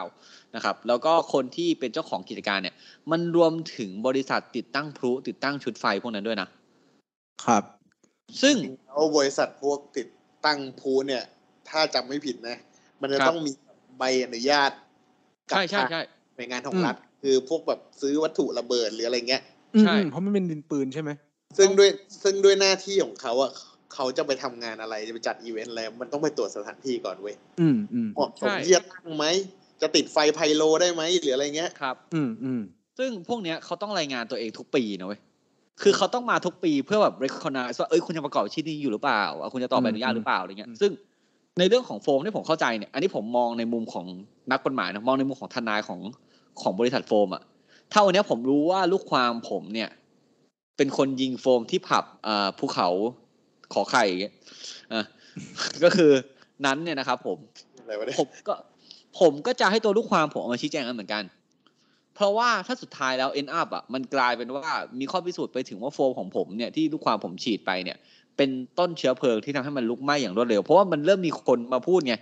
[0.55, 2.75] นะครับ แล้วก็คนที่เป็นเจ้าของกิจการเนี่ย
[3.11, 6.49] มันรวมถึงบริษัทติดตั้งพลุติดตั้งชุดไฟพวกนั้นด้วยนะ
[7.45, 7.62] ครับ
[8.43, 10.09] ซึ่งจริงๆแล้วบริษัทพวกติด
[10.45, 11.23] ตั้งพลุเนี่ย
[11.69, 12.57] ถ้าจำไม่ผิดนะ
[13.00, 13.53] มันจะครับต้องมี
[13.99, 14.71] ใบอนุญาต
[15.50, 16.00] กับใช่ใช่ใช่
[16.37, 21.11] หน่วยงานของอืมรัฐคือพวกแบบซื้อวัตถุระเบิดหรืออะไรเงี้ยอืม ใช่อืมเพราะมันเป็นดินปืนใช่ไหม
[21.58, 21.90] ซึ่งด้วย
[22.23, 23.52] ซึ่งด้วยหน้าที่ของเขาอะ
[23.94, 29.25] เขาจะไปทำงานอะไรจะไปจัดอีเวนต์อะไรมันต้องไปตรวจสถานที่ก่อนเว้ยอืมอืมเหมาะสมใช่ที่จะตั้งไหม
[29.82, 32.62] จะติดไฟไพโลได้ไหมหรืออะไรเงี้ยครับ อืมอืม
[32.99, 35.20] ซึ่งพวกเนี้ยเขาต้องรายงานตัวเองทุกปีนะเว้ย
[35.82, 40.90] คือเขาต้องมาทุกปีเพื่อแบบ recognize ว่าเอ้ยคุณจะประกอบอาชีพนี้อยู่หรือเปล่าอะคุณจะต่อใบอนุญาตหรือเปล่าอะไรเงี้ย ซึ่ง
[41.58, 44.06] ในเรื่องของโฟมที่ผมเข้าใจเนี่ย อันนี้ผมมองในมุมของ
[44.50, 46.00] นักกฎหมายนะมองในมุมของทนายของ
[46.61, 47.42] ของบริษัทโฟมอะ
[47.92, 49.90] ถ้าวันเนี้ยผมรู้ว่าลูกความผมเนี่ย
[50.76, 52.88] เป็นคนยิงโฟมที่ผับอ่าภูเขา
[53.73, 54.35] ขอไข่อย่างเงี้ย
[54.92, 55.04] อะ
[55.85, 56.11] ก็คือ
[56.66, 57.38] นั้นเนี่ยนะครับ ผม
[57.80, 58.54] อะไรวะเนี่ยผมก็
[59.21, 61.25] ผมก็จะให้ตัวลูกความผมเอามาชี้แจงกันเหมือนกัน
[62.14, 64.64] เพราะว่าถ้าสุดท้ายแล้ว end up อะมันกลายเป็นว่า
[65.00, 67.97] มีข้อพิสูจน์ไปถึงว่าโฟมของผมเนี่ยที่ลูกความผมฉีดไปเนี่ย
[68.37, 72.14] เป็นต้นเชื้อเพลิงที่ทำให้มันลุกไหม้อย่างรวดเร็ว เพราะว่ามันเริ่มมีคนมาพูดไง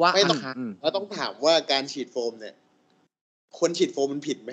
[0.00, 2.54] ว่าไม่ต้องอาคารอืมเราต้องถามว่าการฉีดโฟมเนี่ย
[3.58, 4.52] คนฉีดโฟมมันผิดไหม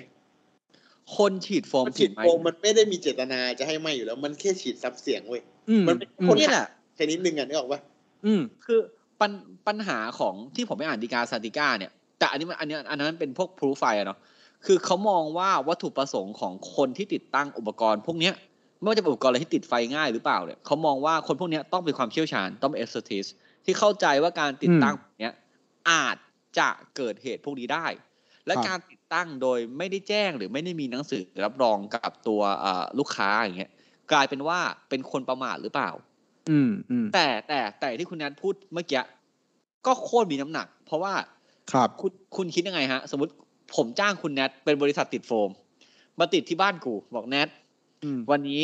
[1.17, 7.79] คนฉีดโฟมคนผิฉีดดไหมโฟมมันไม่ได้มีเจตนาจะให้ไหมอยู่แล้ว มันแค่ฉีดซับเสียงเว้ยอืมมันเป็นอืคมนนี่แหละแค่นิดนึงอะนึกออกปะ
[8.25, 8.79] อืม คือ
[9.21, 9.31] ปัญ
[9.67, 14.19] ปัญหาของที่ผมไปอ่านดีกาซานติก้าเนี่ย แต่อันนี้มันอันนี้อันนั้นเป็นพวกพลูไฟอะเนาะ
[14.65, 18.33] คือเขามองว่าวัตถุประสงค์ของคนที่ติดตั้งอุปกรณ์พวกเนี้ย
[18.79, 23.29] ไม่ว่าจะเป็นอุปกรณ์อะไรที่ติดไฟง่ายหรือเปล่าเนี่ยเขามองว่าคนพวกเนี้ยต้องมีความเชี่ยวชาญต้องเป็น expertise
[23.65, 25.35] ที่เข้าใจว่าการติดตั้งเนี้ย
[25.91, 26.17] อาจ
[26.59, 27.85] จะเกิดเหตุพวกนี้ได้
[28.47, 33.71] และครับการติด ตั้งโดยไม่ได้แจ้งหรือไม่ได้มีหนังสือรับรองกับตัวเอ่อลูกค้าอย่างเงี้ย
[34.11, 34.59] กลายเป็นว่า
[34.89, 35.89] เป็นคนประมาทหรือเปล่า
[36.49, 39.01] อืมอืมแต่แต่แต่ที่คุณนัทพูดเมื่อกี้
[39.85, 41.13] ก็โคตรมีน้ำหนัก เพราะว่า
[41.71, 43.33] ครับคุณคุณคิดยังไงฮะ สมมติ
[43.75, 45.49] ผมจ้างคุณแนทเป็นบริษัทติดโฟม
[46.19, 47.49] มาติดที่บ้านกูบอกแนท
[48.03, 48.61] อืมวันนี้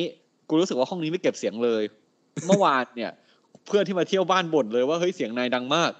[0.50, 1.83] กูรู้สึกว่าห้องนี้ไม่เก็บเสียงเลย
[2.48, 3.12] เมื่อวานเนี่ย
[3.67, 5.91] เพื่อนที่มาเที่ยวบ้านบ่นเลยว่าเฮ้ยเสียงนายดังมาก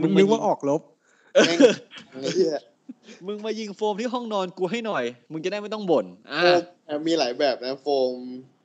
[0.00, 0.80] มึงนึกว่าออกลบ
[1.36, 8.14] แม่งไอ้เหี้ยมึงมายิงโฟมที่ห้องนอนกูให้หน่อย มึงจะได้ไม่ต้องบ่นอ่าโฟมอะมีหลายแบบนะโฟม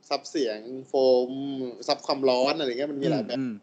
[0.10, 0.94] ซับเสียงโฟ
[1.28, 1.30] ม
[1.88, 3.54] ซับความร้อนอะไรเงี้ยมันมีหลายแบบอืม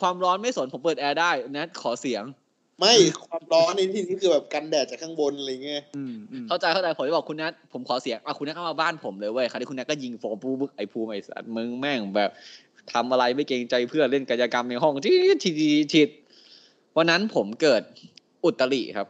[0.00, 2.24] ความร้อนไม่สนผมเปิดแอร์ได้แนทขอเสียง
[2.80, 2.92] ไม่
[3.26, 12.30] ความร้อนในที่นี้คือแบบกันแดดจากข้างบนอะไรเงี้ยอืมอืมเข้าใจเข้าใจผมจะบอกคุณนัทผมขอเสียงอะคุณนัทเข้ามาบ้านผมเลยเว้ยคราวนี้คุณนัทก็ยิงโฟมปูบึกไอ้ภูมิไอ้สัตว์มึงแม่งแบบ
[12.92, 16.02] ทำอะไรไม่เกรงใจเพื่อนเล่นกายกรรมในห้องที่ทีทีที
[16.96, 17.82] วันนั้นผมเกิด
[18.44, 19.08] อุตริครับ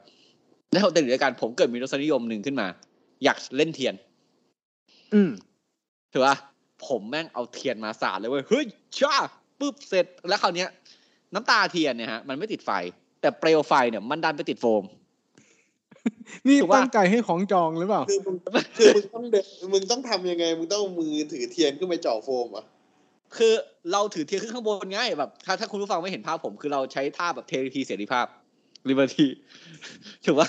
[0.73, 2.67] แล้วอุตริด้วยกันผมเกิดมีรสนิยมหนึ่งขึ้นมา
[3.25, 3.95] อยากเล่นเทียน
[5.15, 5.31] อืม
[6.13, 6.35] ถือว่า
[6.87, 8.65] ผมแม่งเอาเทียนมาสาดเลยเว้ยเฮ้ย
[8.99, 9.15] ช่า
[9.59, 10.69] ปุ๊บเสร็จแล้วคราวเนี้ย
[11.35, 12.71] น้ำตาเทียนเนี่ยฮะ มันไม่ติดไฟ
[13.21, 14.85] แต่เปลวไฟเนี่ย มันดันไปติดโฟม
[16.47, 18.37] นี่ถือว่าตั้งใจให้ของจองหรือเปล่า คือมึง
[18.79, 22.65] คือมึงต้องเดินมึงต้องทำยังไง มึงต้องเอามือถือเทียนขึ้นไปเจ่อโฟมเหรอะ
[23.37, 23.53] คือ
[23.93, 28.27] เราถือเทียนขึ้นข้างบนไงแบบ ถ้าถ้าคุณผู้ฟังไม่เห็นภาพผม คือเราใช้ท่าแบบเทพีเสรีภาพ
[28.89, 29.27] liberty
[30.25, 30.49] ถูกปะ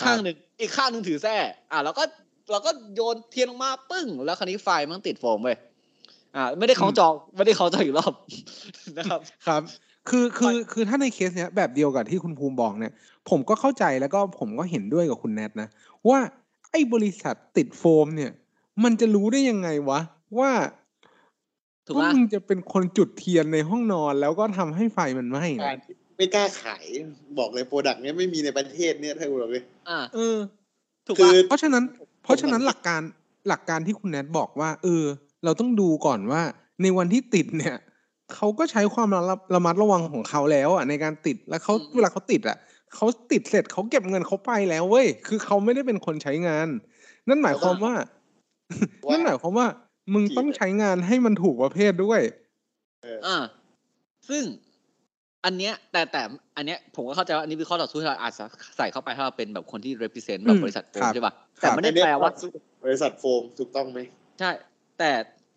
[0.00, 1.36] ครับข้างหนึ่งอีกข้างหนึ่งถือแส้
[1.72, 2.04] อะเราก็
[2.50, 5.48] เราก็โยนเทียนลงมาปึ้ง แล้วคราวนี้ไฟมันติดโฟมไป
[6.36, 8.12] อ่า ไม่ได้ของจองไม่ได้ของจองอีกรอบ
[8.98, 9.62] นะครับ ครับ
[10.08, 12.92] คือคือคือถ้าในเคสเนี้ยแบบเดียวกับที่คุณภูมิบอกเนี่ย
[13.28, 15.68] ผมก็เข้าใจแล้วก็ผมก็เห็นด้วยกับคุณแนทนะ
[16.08, 16.18] ว่า
[16.70, 18.30] ไอ้บริษัทติดโฟมเนี่ย
[18.84, 20.00] มันจะรู้ได้ยังไงวะ
[20.38, 20.50] ว่า
[21.86, 26.84] ถูกว่าปะมึงจะเป็นคนจุดเทียนในห้องนอนแล้วก็ทำให้ไฟมันไหม้กานะรที่ ไม่กล้าขาย
[27.38, 30.36] บอกเลยโปรดักต์เนี้ยไม่มีในประเทศเนี้ยถ้ากูบอกเลยอ่าเออ
[31.06, 31.84] ถูกคืปะอเพราะฉะนั้น
[32.22, 33.02] เพราะฉะนั้นหลักการ
[33.48, 35.04] หลักการที่คุณแนทบอกว่า เออ
[35.44, 36.42] เราต้องดูก่อนว่า
[36.82, 37.76] ในวันที่ติดเนี่ย
[38.34, 39.22] เขาก็ใช้ความระ
[39.54, 42.56] ระมัดระวังของเขาแล้ว อะ ในการติดแล้วเขาเวลาเขาติดอะ
[42.94, 46.68] เขาติดเสร็จเขาเก็บเงินเขาไปแล้วเว้ยคือเขาไม่ได้เป็นคนใช้งาน
[47.28, 47.94] นั่นหมายความว่า
[49.06, 49.66] ว่านั่นหมายความว่า
[50.14, 52.20] มึงต้องใช้งานให้มันถูกประเภทด้วย
[53.26, 53.38] อ่า
[54.28, 54.42] ซึ่ง
[55.44, 56.22] อันเนี้ยแต่แต่
[56.56, 58.44] อันเนี้ยผมก็เข้าใจว่าอันนี้เป็นข้อต่อสู้ที่เราอาจจะ
[58.76, 62.30] ใส่เข้าไปถ้าเราเป็นแบบคนที่ represent แบบอืมบริษัทโฟครัมบใช่ป่ะครับแต่ไม่ได้แปลว่า
[62.84, 63.98] บริษัทโฟมถูกต้องไหม
[64.38, 64.50] ใช่
[64.98, 65.10] แต่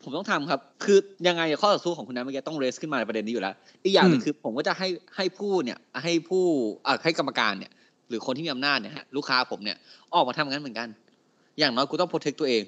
[0.04, 6.44] ผมต้องทำครับ คือยังไงข้อต่อสู้ของคุณนั้นเมื่อกี้ต้องเรสขึ้นมาในประเด็นนี้อยู่แล้ว อีกอย่างหนึ่งอืมคือผมก็จะให้ให้ผู้เนี่ยให้ผู้
[6.86, 7.72] อ่าให้กรรมการเนี่ย
[8.10, 9.78] หรือคนที่มีอำนาจเนี่ยฮะลูกค้าผมเนี่ย
[10.14, 10.88] ออกมาทำงั้นเหมือนกัน
[11.60, 12.64] อย่างน้อยกูต้อง protect ตัวเอง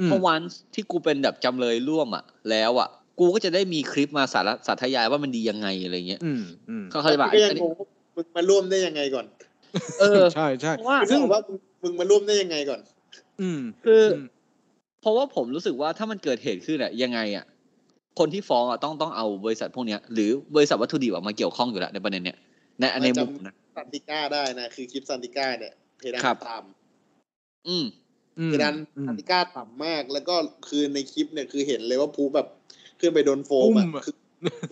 [0.00, 0.40] อืมเพราะวัน
[0.74, 9.26] ที่กูเป็นแบบจำเลยร่วมอะแล้วอะ กูก็จะได้มีคลิปมาสารสาธยายว่ามันดียังไงอะไรเงี้ย อืมอืมเขาเข้าใจป่ะก็ยังอันนี้งงว่ามึงมาร่วมได้ยังไงก่อน
[10.00, 12.80] เออใช่ใช่เพราะว่าซึ่งว่ามึงมึงมาร่วมได้ยังไงก่อน
[13.40, 14.26] อืม คืออม
[15.00, 17.44] เพราะว่าผมรู้สึกว่าถ้ามันเกิดเหตุขึ้นอะยังไงอะ
[18.18, 22.38] คนที่ฟ้องอะต้องต้องเอาบริษัทพวกเนี้ยหรือบริษัทวัตถุดิบอะมาเกี่ยวข้องอยู่แล้วในประเด็นเนี้ย
[22.80, 26.56] ในในมุมนะซันติก้าได้นะคือคลิปซันติก้าเนี่ยเพดานครับต่
[27.68, 27.86] อืม
[28.38, 30.34] อืำมเพดานอืมซันติก้าต่ำมาก แล้วก็
[30.68, 32.46] คือในคลิปเนี่ยคือเห็นเลยว่าพูแบบ
[33.00, 34.14] ขึ้นไปโดนโฟมอุ้อะมอะคือ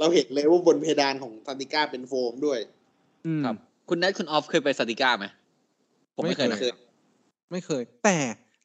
[0.01, 2.59] เราเห็นเลยว่าบนเพดานของซันติก้าเป็นโฟมด้วย
[3.27, 3.57] อืมครับ
[3.89, 5.27] คุณแนทคุณออฟเคยไปสติก้าไหม
[6.15, 6.73] ผมไม่เคยไม่นะเคย
[7.51, 8.19] ไม่เคย แต่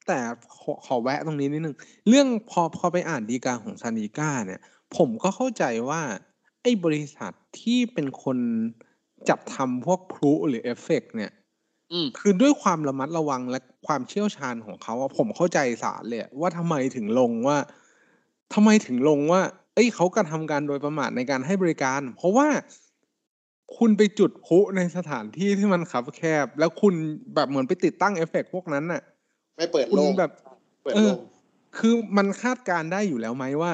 [0.06, 0.18] แต่
[0.60, 1.76] ขอขอแวะตรงนี้นิดนึง
[2.08, 4.60] เรื่องพอพอไปอ่านดีกาของซานิก้าเนี่ย
[4.96, 6.02] ผมก็เข้าใจว่า
[6.62, 8.38] ไอ้บริษัทที่เป็นคน
[9.28, 11.32] จัดทำพวกพลุหรือเอฟเฟกต์เนี่ย
[11.92, 17.56] อืมคือด้วยความระมัดระวังและความเชี่ยวชาญของเขาอะผมเข้าใจสารเลยอะว่าทำไมถึงลงว่า
[18.52, 19.42] ทำไมถึงลงว่า
[19.74, 22.48] เอ้ยเขากระทำการโดยประมาทในการให้บริการ เพราะว่า
[23.78, 26.94] คุณไปจุดพลุในสถานที่ที่มันคับแคบ แล้วคุณ
[27.34, 29.02] แบบเหมือนไปติดตั้งเอฟเฟกต์พวกนั้นน่ะ
[29.56, 30.30] ไม่เปิดคุณโล่งแบบ
[30.82, 31.18] เปิดเอโลอง
[31.78, 33.72] คือมันคาดการณ์ได้อยู่แล้วไหมว่า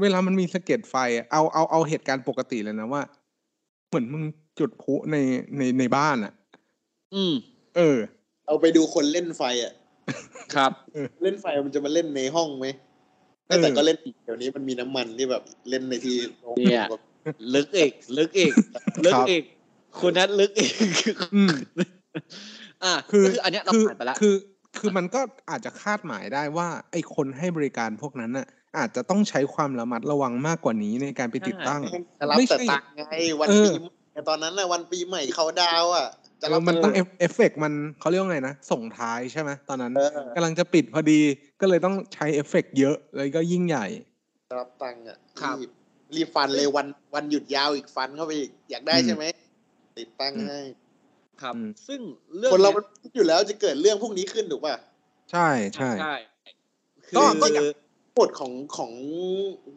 [0.00, 3.02] เวลามันมีสะเก็ดไฟอะเอาเอาเอาเหตุการณ์ปกติเลยนะว่า
[3.88, 4.24] เหมือนมึง
[4.58, 5.16] จุดพลุใน
[5.56, 6.32] ในในบ้านอะ
[7.14, 7.34] อืม
[7.76, 7.98] เออ
[8.46, 9.72] เอาไปดูคนเล่นไฟอะ
[10.54, 10.72] ครับ
[11.22, 12.88] เล่นไฟมันจะมาเล่นในห้องไหมเออ
[13.62, 16.84] แต่ก็เล่นอีกเดี๋ยวนี้มันมีน้ำมันที่แบบเล่นในที่โรงเนี่ย
[17.54, 18.52] ลึกอีกลึกอีก
[19.06, 19.42] ลึกอีก
[20.00, 20.72] คุณนัทลึกอีก
[21.34, 21.54] อืม
[22.84, 24.34] อะคือก็คืออันเนี้ยเราคือผ่านไปแล้วคือ
[24.78, 28.46] คือมันก็อาจจะคาดหมายได้ว่า ไอ้คนให้บริการพวกนั้นน่ะ
[28.78, 31.82] อาจจะต้องใช้ความระมัดระวังมากกว่านี้ในการไปติดตั้ง
[32.20, 33.02] จะรับไม่ใช่แต่ตังค์ไง
[33.40, 36.08] วันเออปีใหม่ตอนนั้นน่ะวันปีใหม่เขาดาวน์อะ
[36.42, 41.20] จะเอรัอบมันต้องเอฟเอฟเฟกต์มันเขาเรียกว่าไงนะ ส่งท้ายใช่ไหมตอนนั้นเออกำลังจะปิดพอดี
[41.60, 43.86] ก็เลยต้องใช้เอฟเฟกต์เยอะเลยก็ยิ่งใหญ่
[44.48, 45.70] จะรับตังค์อะครับรีบ
[46.16, 49.24] รีบฟันเลยวันวันหยุดยาวอีกฟันเข้าไปอีก อยากได้อืมใช่ไหม
[49.98, 50.60] ติดตั้งอืมให้
[51.42, 52.00] ครับอืมซึ่ง
[52.36, 54.74] เรื่องคนเราเนี้ยมันคิดอยู่แล้วจะเกิดเรื่องพวกนี้ขึ้นถูกป่ะ
[55.32, 56.14] ใช่ใช่ใช่
[57.16, 57.66] ก็คือก็อย่าง
[58.18, 58.92] บทของของ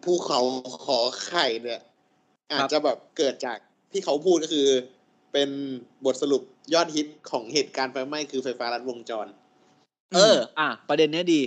[0.04, 0.40] ภูเขา
[0.86, 1.82] ขอไข่เนี่ย
[2.52, 3.58] อาจจะแบบเกิดจาก
[3.92, 4.68] ที่เขาพูดก็คือ
[5.34, 5.50] เป็น
[6.06, 9.28] บทสรุป ยอดฮิตของเหตุการณ์ไฟไหม้คือไฟฟ้าลัดวงจร
[10.16, 11.42] เออ อะ ประเด็นเนี้ยดี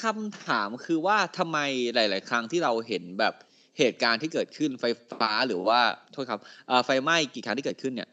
[0.00, 1.58] คำถามคือว่าทำไม
[1.94, 3.34] หลาย ๆ ครั้งที่เราเห็นแบบ
[3.78, 5.80] เหตุการณ์ที่เกิดขึ้นไฟฟ้าหรือว่า
[6.12, 8.08] โทษครับอ่าไฟไหม้กี่ครั้งที่เกิดขึ้นเนี่ย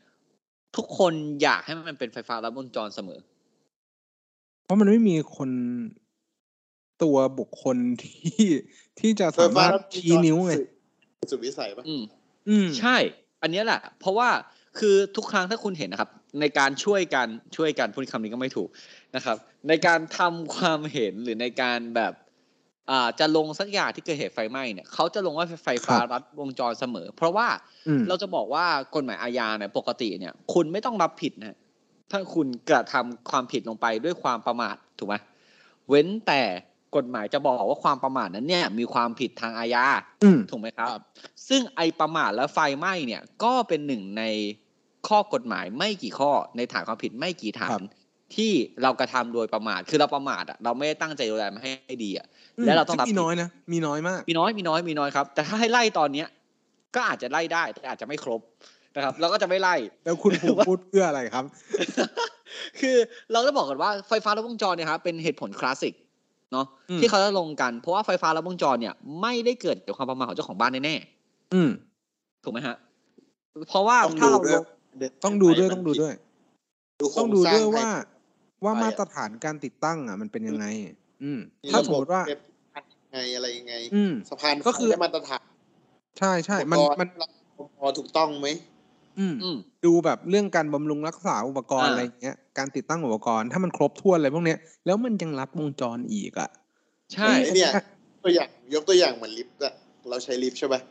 [0.78, 3.20] ทุกคนอยากให้มันเป็นไฟฟ้าลัดวงจรเสมอ
[4.64, 5.50] เพราะมันไม่มีคน
[7.04, 8.46] ตัวบุคคลที่
[9.00, 10.68] ที่จะไฟสาฟ้ามารถลัดวงจรชี้นิ้วไงสุด
[11.32, 12.04] สุดวิสัยปะอืม
[12.50, 12.98] อืมใช่
[13.42, 14.30] อันเนี้ยแหละ เพราะว่า
[14.80, 16.10] คือทุกครั้งถ้าคุณเห็นนะครับ
[16.40, 18.70] ในการช่วยกันช่วยกันพูดคำนี้ก็ไม่ถูก
[19.16, 19.38] นะครับ
[19.68, 22.14] ในการทำความเห็นหรือในการแบบ
[22.92, 27.48] อ่าจะลงสักอย่างที่เกิดเหตุไฟไหม้เนี่ยเขาจะลงว่าไฟฟ้าครับรัดวงจรเสมอ เพราะว่า
[27.88, 31.58] อืมเราจะบอกว่ากฎหมายอาญาเนี่ยปกติเนี่ย คุณไม่ต้องรับผิดนะ
[32.12, 35.16] ถ้าคุณกระทำความผิดลงไปด้วยความประมาทถูกไหม
[35.90, 36.42] เว้นแต่
[36.96, 39.86] กฎหมายจะบอกว่าความประมาทนั้นเนี่ย มีความผิดทางอาญา
[40.24, 40.88] อืมถูกไหมครับ
[41.48, 44.24] ซึ่งไอประมาทและไฟไหม้เนี่ย ก็เป็นหนึ่งใน
[45.10, 47.92] ข้อกฎหมายไม่กี่ข้อในฐานความผิดไม่กี่ฐาครันบ
[48.36, 48.52] ที่
[48.84, 52.26] เรากระทำโดยประมาทคือเราประมาทอะเราไม่ได้ตั้งใจดูแลมันให้ดีอะ
[52.58, 56.28] อืมและเราต้องซึ่รับมีผิดน้อยนะมีน้อยมาก มีน้อยมีน้อยมีน้อยครับ แต่ถ้าให้ไล่ตอนเนี้ย
[56.96, 58.42] ก็อาจจะไล่ได้แต่อาจจะไม่ครบ
[58.96, 61.46] นะครับเราก็จะไม่ไล่แล้วคุณผูพูดเพื่ออะไรครับ
[62.80, 62.98] คือ
[63.32, 65.94] เราจะบอกกันว่าไฟฟ้าลัดวงจรเนี่ยครับเป็นเหตุผลคลาสสิก
[66.52, 70.96] เนาะอืมที่เขาจะลงกันเพราะว่าไฟฟ้าลัดวงจรเนี่ย ไม่ได้เกิดจากความประมาทของเจ้าของบ้านแน่
[71.54, 72.76] อืมๆถูกไหมฮะ
[73.70, 74.66] เพราะว่าต้องถ้าดูเราด้ลวยง
[75.26, 76.14] ต้องดูด้วยต้องดูด้วย
[77.00, 77.90] ดูโครต้องงดูสร้าด้วยงว่า
[78.64, 80.66] ว่าไปอะมาตรฐานการติดตั้ง อะ มันเป็นยังไง
[81.24, 82.40] อืมมีถ้าระสบมบมติว่าเซฟ
[83.14, 85.44] ไงอะไรยังไง อืมสะพานก็คือได้มาตรฐาน
[86.20, 87.10] ใช่ใช่มันอุปกรณ์มัน
[87.80, 88.48] พอถูกต้องไหม
[89.20, 96.50] อืมอืมดูแบบเรื่องการบำรุงรักษาอุปกรณ์อ่าอะไรอย่างเงี้ย การติดตั้งอุปกรณ์ ถ้ามันครบถ้วนอะไรพวกเนี้ย แล้วมันยังรัดวงจรอีกอะ
[97.14, 97.72] ใช่ไอ้เนี่ย
[98.24, 99.74] ตัวอย่างยกตัวอย่างเหมือนลิฟต์อะ
[100.10, 100.82] เราใช้ลิฟต์ใช่ป่ะ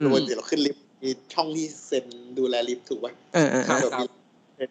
[0.00, 2.06] อืมปกติเราขึ้นลิฟต์ มีช่างที่เซ็น
[2.38, 4.06] ดูแลลิฟต์ถูกป่ะเออเออเออแบบมี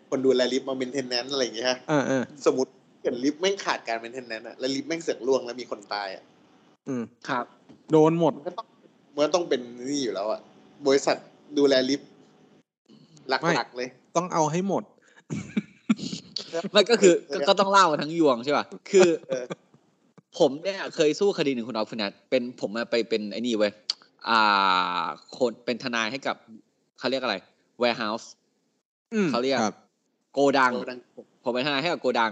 [0.09, 6.23] คนดูแลลิฟต์มา maintenance อะไรอย่างเงี้ยฮะเออเออสมมติเกิดลิฟต์แม่งขาดการ maintenance อะแล้วลิฟต์แม่งเสือกร่วงแล้วมีคนตายอะ
[6.87, 7.45] อืมครับ
[7.91, 8.67] โดนหมดมันก็ต้อง
[9.15, 10.41] มันก็ต้องเป็นนี่อยู่แล้วอะ
[10.87, 11.17] บริษัท
[11.57, 12.09] ดูแลลิฟต์
[13.29, 14.83] หไม่ลักๆเลย ต้องเอาให้หมด
[16.75, 19.45] มันก็คือก็ก็ต้องเล่าทั้งยวงใช่ป่ะคือเออ
[20.39, 23.73] ผมเนี่ยเคยสู้คดีหนึ่งคุณเอาฟนัทเป็นผมอะไปเป็นไอ้นี่เว้ย
[24.29, 25.03] อ่า
[25.37, 26.35] คนเป็นทนายให้กับ
[26.99, 27.35] เขาเรียกอะไร
[27.81, 28.27] warehouse
[29.13, 29.75] อืมเขาเรียกครับ
[30.33, 30.99] โกดังโกดัง
[31.43, 32.31] ผมเป็นทนายให้กับโกดัง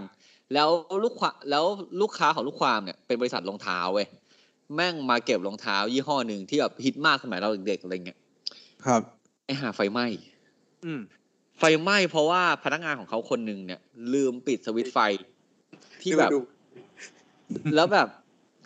[0.54, 0.68] แล้ว
[1.04, 1.64] ลูกความแล้ว
[2.00, 4.06] ลูกค้าของลูกความเนี่ยเป็นบริษัทรองเท้าเว้ย
[4.74, 8.18] แม่งมาเก็บรองเท้า ยี่ห้อหนึ่งที่แบบฮิตมากสมัยเราเด็กๆอะไรเงี้ย
[8.84, 9.02] ครับ
[9.44, 10.06] ไอหาไฟไหม้
[10.84, 11.00] อืม
[11.58, 13.80] ไฟไหม้เพราะว่าพนักงานของเขาคนหนึ่งเนี่ย
[14.12, 14.98] ลืมปิดสวิตช์ไฟ
[16.02, 16.40] ที่แบบดู
[17.74, 18.08] แล้วแบบ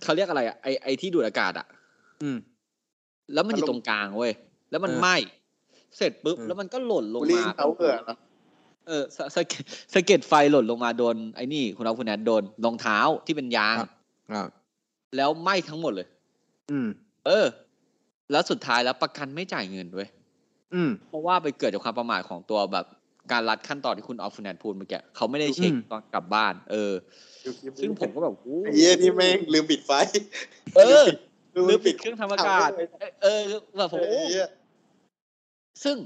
[0.03, 1.67] เขาเรียกอะไรอะไอไอที่ดูดอากาศอะ
[2.23, 2.39] อืม
[3.33, 4.33] แล้วมันอยู่ตรงกลางเว้ย
[4.71, 5.17] แล้วมันเออไหม้
[5.97, 8.17] เสร็จปุ๊บเออแล้วมันก็หล่นลงบุรีมาเขาเกิดเหรอ
[8.87, 9.63] เออสะสะเก็ด
[9.95, 13.91] สะเก็ดไฟหล่นลงมาโดนไอ้นี่คุณเอาคุณแอนโดนรองเท้าที่เป็นยางครับ
[14.33, 14.49] ครับ
[15.17, 16.07] แล้วไหม้ทั้งหมดเลย
[16.71, 16.89] อืม
[17.27, 17.47] เออ
[18.31, 20.09] แล้วสุดท้ายแล้วประกันไม่จ่ายเงินเว้ย
[20.75, 22.87] อืม เพราะว่าไปเกิดจากความประมาทของตัวแบบ
[23.33, 26.93] การรัดขั้นตอนที่คุณออฟฟูแนนพูดเมื่อกี้เขาไม่ได้เช็คอืมตอนกลับบ้าน เออ
[27.45, 29.93] ดูคลิปซึ่งผมก็แบบโอ้ไอ้เหี้ยที่แม่งลืมปิดไฟ
[30.77, 31.05] เออ
[31.69, 32.69] ลืมปิดเครื่องทำอากาศ
[33.23, 33.41] เออ
[33.77, 34.51] แบบผมไอ้โอ้เหี้ย
[35.85, 35.97] ซึ่ง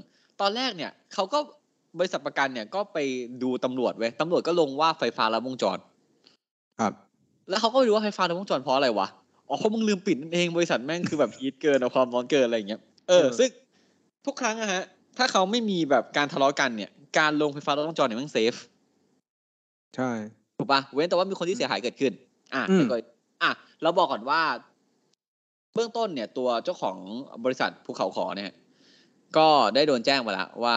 [0.41, 1.39] ตอนแรกเนี่ยเขาก็
[1.99, 2.97] บริษัทประกันเนี่ยก็ไป
[3.43, 5.77] ดูตำรวจเว้ยตำรวจก็ลงว่าไฟฟ้าลัดวงจร
[6.79, 6.93] ครับ
[7.49, 9.07] แล้วเขาก็ไปดูว่าไฟฟ้าลัดวงจรเพราะอะไรวะ
[9.47, 13.49] อ๋อเพราะมึงลืมปิดนั่นเองบริษัทแม่งคือแบบฮีทเกินเอาความร้อนเกินอะไรอย่างเงี้ยเออเออซึ่ง
[14.25, 14.83] ทุกครั้งอะฮะ
[15.17, 18.53] ถ้าเขาไม่มีแบบการทะเลาะกันเนี่ย การลงไฟฟ้าลัดวงจรเนี่ยแม่งเซฟ
[19.95, 20.11] ใช่
[20.57, 22.13] ถูกปะเว้นแต่ว่ามีคนที่เสียหายเกิดขึ้น
[22.55, 22.95] อะอืมแต่ก็
[23.43, 24.41] อะเราบอกก่อนว่า
[25.73, 26.97] เบื้องต้นเนี่ยตัวเจ้าของ
[27.43, 28.51] บริษัทภูเขาขอเนี่ย
[29.37, 30.75] ก็ได้โดนแจ้งมาแล้วว่า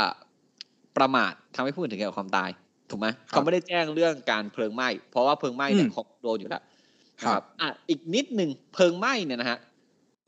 [0.96, 2.50] ประมาททำให้ผู้อื่นถึงแก่ความตาย
[2.90, 6.62] ถูกไหมเขาไม่ได้แจ้งเรื่องการเพลิงไหม้เพราะว่าเพลิงไหม้เนี่ยอืมเขาโดนอยู่แล้ว
[7.24, 9.58] ครับนะอะอีกนิดหนึ่งเพลิงไหม้เนี่ยนะฮะ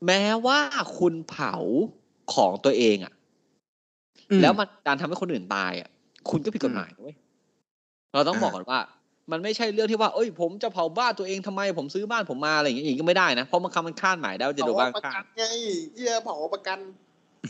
[0.05, 0.59] แม้ว่า
[0.99, 1.53] คุณเผา
[2.33, 3.13] ของตัวเองอะ
[4.31, 5.89] อืแล้วมันการทำให้คนอื่นตายอะ
[6.29, 7.15] คุณก็ผิดกฎหมายนะเว้ย
[8.13, 8.79] เราต้องบอกก่อนว่า
[9.31, 15.43] มันไม่ใช่เรื่องที่ว่าเอ้ยผมจะเผาบ้านตัวเองทำไมผมซื้อบ้านผมมาอะไรอย่างเงี้ยอย่างงี้ก็ไม่ได้นะเพราะมันคำมันคาดหมายได้ว่าจะโดนเผาบ้านประฆ่ากันไง
[15.95, 16.79] เหี้ยเผาประกัน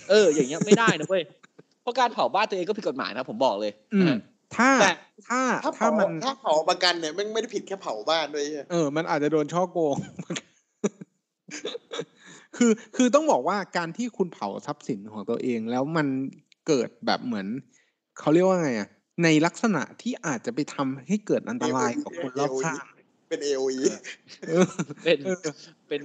[0.09, 1.23] เออ อย่างเงี้ยไม่ได้นะเว้ย
[1.81, 4.17] เพราะการเผาบ้านตัวเองก็ผิดกฎหมายนะผมบอกเลยอืมนะ
[4.55, 4.91] ถ้าแต่
[5.27, 9.95] ถ้าถ้าถ้าเผามันถ้าเผาประกันเนี่ยแม่งไม่ได้ผิดแค่เผาบ้านด้วยเหี้ยเออ มันอาจจะโดนช่อโกง
[12.57, 16.07] คือคือต้องบอกว่าการที่คุณเผาทรัพย์สินของตัวเองแล้วมัน
[16.67, 17.47] เกิดแบบเหมือน
[18.19, 18.89] เขาเรียกว่าไงอะ
[19.23, 22.77] ในลักษณะที่อาจจะไปทำให้เกิดอันตรายกับคนรอบข้าง
[23.29, 23.63] เป็นเอโอ
[24.49, 24.67] เออ
[25.03, 25.37] เป็นเออ
[25.87, 26.01] เป็น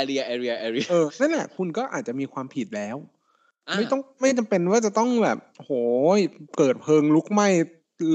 [0.00, 5.70] area area area เออนั่นแหละคุณก็อาจจะมีความผิดแล้วะไม่ต้องไม่จำเป็นว่าจะต้องแบบ โห
[6.18, 6.20] ย
[6.58, 7.48] เกิดเพลิงลุกไหม้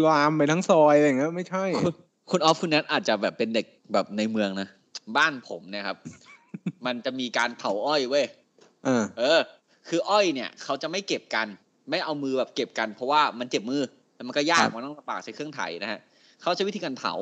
[0.07, 1.93] ลามไปทั้งซอยอะไรอย่างเงี้ยไม่ใช่ คุณ
[2.31, 4.67] คุณออฟคุณแนทอาจจะแบบเป็นเด็กแบบในเมืองนะ
[5.17, 5.97] บ้านผมเนี่ยครับ
[6.85, 8.25] มันจะมีการเผาอ้อยเว้ย
[8.85, 9.39] เออเออ
[9.87, 11.47] คืออ้อยเนี่ย เขาจะไม่เก็บกัน
[11.89, 13.81] ไม่เอามือแบบเก็บกัน เพราะว่ามันเจ็บมือ
[14.17, 15.99] แล้วมันก็ยากครับมันต้องปากใช้เครื่องไถนะฮะ
[16.41, 17.13] เขาใช้วิธีการเผา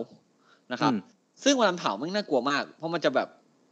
[0.71, 0.99] นะครับอืม
[1.43, 3.27] ซึ่งเวลาเผามันน่ากลัวมาก เพราะมันจะแบบ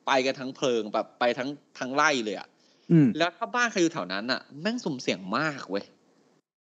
[0.07, 2.47] ไปกันทั้งเพลิงแบบไปทั้งทั้งไร่เลยอะ
[2.91, 5.86] อืมแล้วถ้าบ้านใครอยู่แถวนั้นอะแม่งสุ่มเสี่ยงมากเว้ย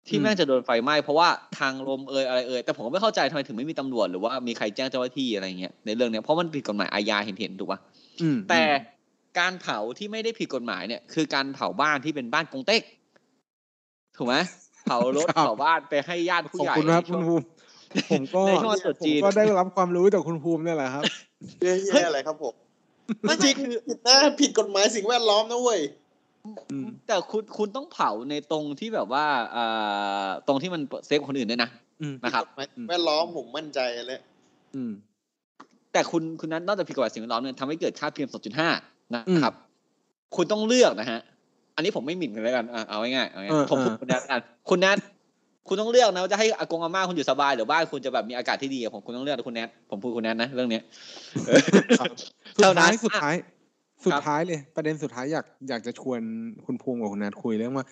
[0.08, 7.80] ที่อืมแม่งจะโดนไฟไหม้เพราะว่าทางลมเอยอะไรเอยแต่ผมก็ไม่เข้าใจทำไมถึงไม่มีตำรวจหรือว่ามีใครแจ้งเจ้าหน้าที่อะไรเงี้ยในเรื่องเนี้ยเพราะมันผิดกฎหมายอาญาเห็นเห็นๆถูกปะ
[8.22, 8.62] อืมแต่
[9.40, 12.84] การเผาที่ไม่ได้ผิดกฎหมายเนี่ย คือการเผาบ้านที่เป็นบ้านกงเต็ก
[14.18, 14.36] ถูกไหม
[14.86, 17.46] เผารถเผาบ้านไปให้ญาติผู้ขอบใหญ่คุณครับในคุช่วณงภูมิ
[18.12, 21.04] ผมก็ในช่วงวันตรุษผมจีนก็ได้รับความรู้จากคุณภูมิเนี่ยแหละครับ
[21.60, 22.54] เหี้ยเหี้ยอะไรครับผม
[23.22, 25.80] ไม่จริไม่งคือผิดนะผิดกฎหมายสิ่งแวดล้อมนะเว้ย
[26.72, 31.70] อืมแต่คุณคุณต้องเผาในตรงที่แบบว่าอ่าตรงที่มันเซฟคนอื่นด้วยนะ
[32.02, 34.20] อืมนะครับกฎหมายสิ่งแวดล้อมผมมั่นใจเลย
[34.76, 34.92] อืม
[35.94, 38.30] แต่คุณคุณนั้นนอกจากผิดกฎหมายสิ่งแวดล้อมเนี่ยทำให้เกิดค่า PM
[38.72, 39.54] 2.5นะครับ
[40.36, 41.20] คุณต้องเลือกนะฮะ
[41.76, 44.98] อันนี้ผมไม่หมิ่นกันแล้วกันอะเอาง่ายๆเอาง่ายเออๆผมพูดเออคุณแนทกันคุณแนท
[45.68, 50.84] คุณต้องเลือกนะว่าจะให้อากงอาม่าคุณอยู่สบายหรือบ้านคุณจะแบบมีอากาศที่ดีอะผมคุณต้องเลือกนะคุณแนทผมพูดคุณแนทนะเรื่องเนี้ย
[52.00, 52.12] ครับ
[52.58, 53.36] สุเท่าดนั้ท้านยสุดท้าย
[54.06, 56.20] สุดครับท้ายเลย ประเด็นสุดท้ายอยากอยากจะชวน
[56.66, 57.86] คุณภูมิกับคุณนัทคุยเรื่องว่า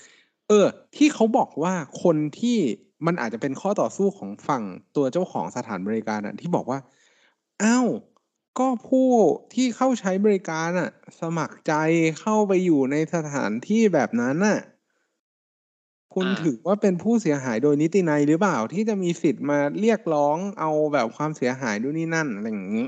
[0.48, 0.66] เออ
[0.96, 2.58] ที่เขาบอกว่าคนที่
[3.06, 4.64] มันอาจจะเป็นข้อต่อสู้ของฝั่ง
[4.96, 6.80] ตัวเจ้าของสถานบริการอะที่บอกว่า
[7.64, 7.86] อ้าว
[8.60, 9.10] ก็ผู้
[9.54, 10.90] ที่เข้าใช้บริการอะ
[11.22, 11.74] สมัครใจ
[12.22, 14.60] เข้าไปอยู่ในสถานที่แบบนั้นน่ะ
[16.14, 22.88] คุณอ่า ถือว่าเป็นผู้เสียหายโดยนิตินัยหรือเปล่า ที่จะมีสิทธิ์มาเรียกร้องเอาแบบความเสียหายด้วยนี่นั่น อะไรอย่างนี้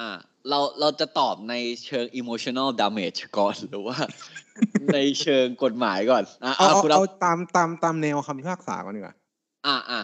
[0.00, 0.10] อ่า
[0.48, 1.54] เราเราจะตอบใน
[1.86, 3.96] เชิง emotional damage ก่อนหรือว่า
[4.94, 9.14] ในเชิงกฎหมายก่อน อะเอาเอาเอาคุณอเอาอฟตามตามตามแนวคำพิพากษาก่อนดีกว่า
[9.66, 10.00] อ่าอ่า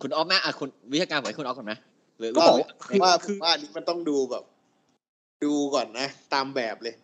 [0.00, 1.74] คุณออฟแม่อะคุณวิชาการของคุณออฟก่อนไหม
[2.22, 4.44] หรือหรืก็อบอกว่าคือว่าคือว่าอันนี้มันต้องดูแบบ
[5.44, 6.94] ดูก่อนนะ ตามแบบเลย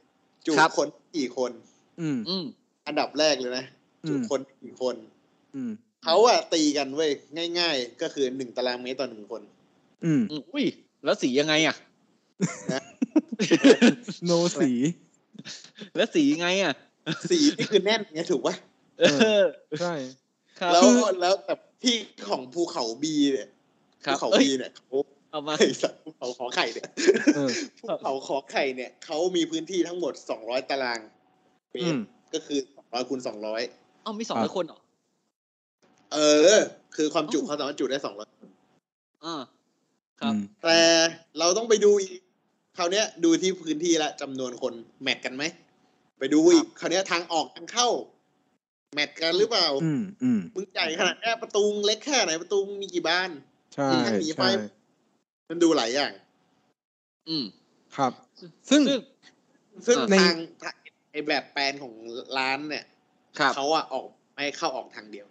[0.47, 1.53] จูบครับคนกี่คน
[2.01, 2.45] อืมอืม
[2.87, 3.65] อันดับแรกเลยนะ
[4.09, 4.97] จูบอืมคนกี่คน
[5.55, 5.71] อืม
[6.05, 7.11] เขาอะตีกันเว้ย
[7.59, 9.43] ง่าย ๆ ก็คือหนึ่งตารางเมตรต่อหนึ่งคน
[10.05, 10.65] อืมอืมอุ้ย
[11.05, 11.77] แล้วสียังไงอะ
[14.27, 14.71] โนสี
[15.97, 16.75] แล้วสียังไงอะ
[17.31, 18.55] สีนี่คือแน่นไงถูกปะ
[19.01, 19.43] เออ
[19.81, 19.95] ใช่
[20.61, 21.97] ครับแล้วคือแล้วแต่ที่
[22.29, 23.58] ของภูเขาบีเนี่ยครั
[24.05, 24.87] ภูบเขาเอ้ยบีเนี่ยเขา
[25.31, 26.89] เอามาไอ้สัตว์ภูเขาขอไข่เนี่ย
[27.35, 31.01] เออภูเขาขอไข่เนี่ยเขามีพื้นที่ทั้งหมดสองร้อยตาราง
[31.73, 32.01] เมอืตมร
[32.35, 33.63] ก็คือสองร้อยคูณสองร้อย
[34.03, 34.81] เอามีสองครัร้อบยคนเหรอ
[36.13, 36.19] เอ
[36.57, 36.59] อ
[36.97, 38.29] คือความจุอ๋อเขาสามารถจุได้สองร้อย
[39.25, 39.37] อ่า
[40.21, 40.79] ครับอืมแต่
[41.39, 42.21] เราต้องไปดูอีก
[42.77, 45.45] คราวเนี้ยดูที่พื้นที่ละจำนวนคนแมทกันไหม
[46.19, 47.89] ไปดูอีกคราวเนี้ยทางออกทางเข้า
[48.95, 53.31] แมทกันหรือเปล่า อืมอืมมึงใหญ่ขนาดเนี้ยประตูเล็กแค่ไหนประตูมีกี่บ้าน
[53.75, 54.67] ใช่ทางหนีไฟใช่
[55.49, 56.13] มันดูหลายอย่าง
[57.29, 57.45] อืม
[57.97, 58.13] ครับ
[58.71, 58.99] ซึ่งซึ่ง
[59.87, 60.75] ซึ่งอ่าในทางทาง
[61.11, 61.95] ไอแบบแปลนของ
[62.39, 62.85] ร้านเนี่ย
[63.39, 65.27] ครับเขาอะออกไม่ให้เข้าออกทางเดียว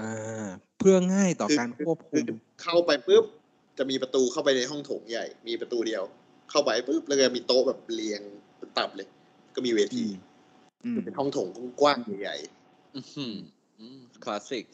[0.00, 0.46] อ่า
[0.78, 2.26] เพื่อง่ายต่อการควบคุม
[2.62, 3.24] เข้าไปปุ๊บ
[3.78, 6.02] จะมีประตูเข้าไปในห้องโถงใหญ่ มีประตูเดียว
[6.50, 8.20] เข้าไปปุ๊บแล้วก็มีโต๊ะแบบเรียง
[8.78, 9.08] ตับเลย
[9.54, 10.06] ก็มีเวที
[10.84, 11.48] อืมเป็นห้องโถง
[11.80, 12.36] กว้างๆใหญ่
[12.94, 13.34] อื้อหือ
[13.78, 14.66] อืมคลาสสิก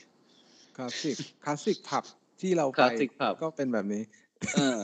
[0.76, 2.04] คลาสสิกคลาสสิกผับ
[2.40, 4.02] ที่เราไป Classic pub ก็เป็นแบบนี้
[4.56, 4.78] เออ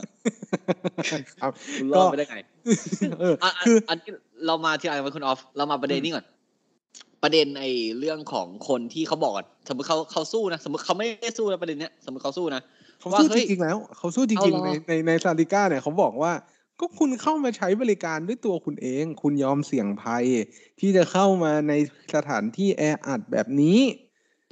[1.41, 2.37] ครับคุณรอดไปได้ไง
[3.19, 4.09] เอออะคืออันนี้
[4.45, 6.25] เรามาที่อะไรมาคุณออฟเรามาประเด็นนี้ก่อน
[7.23, 12.61] ประเด็นไอ้เรื่องของคนที่เขาบอกอะสมมติเขาเขาสู้นะสมมติเขาไม่ได้สู้นะประเด็นเนี้ยสมมติเขาสู้นะ
[12.99, 16.33] เขาว่าสู้เฮ้จยริงๆแล้วเขาสู้จเอาริงเหรอๆในในในซาติก้าเนี่ยเขาบอกว่า
[16.79, 20.25] ก็คุณเข้ามาใช้บริการด้วยตัวคุณเอง คุณยอมเสี่ยงภัย
[20.79, 21.73] ที่จะเข้ามาใน
[22.15, 23.79] สถานที่แออัดแบบนี้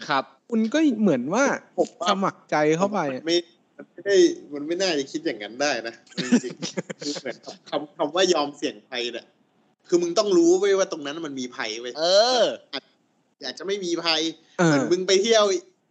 [0.08, 1.46] ครับ คุณก็เหมือนว่า
[1.78, 3.38] ผมว่าสมัครใจๆเข้าไปมันไม่
[3.78, 4.16] มันไม่ได้
[4.54, 7.38] มันไม่น่าจะคิดอย่างนั้นได้นะจริงๆคือเหมือน
[7.70, 9.26] คำคำว่ายอมเสี่ยงภัยเนี่ย
[9.88, 12.04] คือมึงต้องรู้ไว้ยว่าตรงนั้นมันมีภัยไว้ยเอ
[12.42, 12.44] อ
[13.46, 14.22] อาจจะไม่มีภัย
[14.58, 15.44] เอเหมืออนมึงไปเที่ยว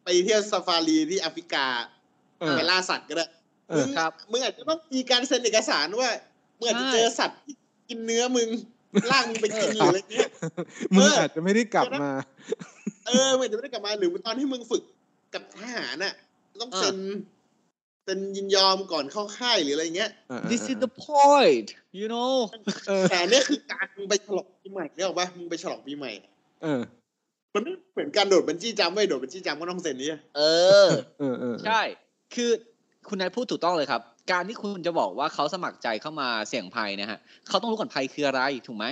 [0.05, 1.67] ไปเที่ยวซาฟารีที่แอฟริกา
[2.39, 3.27] เออไปล่าสัตว์ก็ได้
[3.69, 6.11] เอมึองครับมึงอาจจะต้องมีการเซ็นเอกสารว่า
[6.59, 7.55] มึงอาจจะใช่เจอสัตว์ที่
[7.89, 8.49] กินเนื้อมึง
[9.11, 10.29] ล่างมึงไปกินหรืออะไรเงี้ย
[10.97, 12.11] มึงเออออาจจะไม่ได้กลับมา
[13.11, 14.83] เออมึงอาจจะไม่ได้กลับมาหรือตอนที่มึงฝึก
[15.35, 16.15] กับทหารน่ะ
[16.61, 16.97] ต้องเซ็น
[18.05, 20.11] เซ็นยินยอมก่อนเข้าค่ายหรืออะไรเงี้ย
[20.51, 21.69] this is the point
[21.99, 22.35] you know
[22.89, 26.13] เออแต่อันเนี่ยคือการมึงไปฉลองปีใหม่เนี่ยหรอกปะมึงไปฉลองปีใหม่
[26.63, 26.81] เออ
[27.55, 30.43] มันไม่เหมือนการโดดบันจี้จัมป์ไม่โดดบันจี้จัมป์ก็ต้องเซ็นนี่เอ
[30.87, 31.81] อเออเออใช่
[32.35, 32.51] คือ
[33.09, 34.01] คุณนายพูดถูกต้องเลยครับ
[34.33, 37.19] การที่คุณจะบอกว่าเขาสมัครใจเข้ามาเสี่ยงภัยนะฮะ
[37.49, 38.87] เขาต้องรู้ก่อนภัยคืออะไรถูกไหม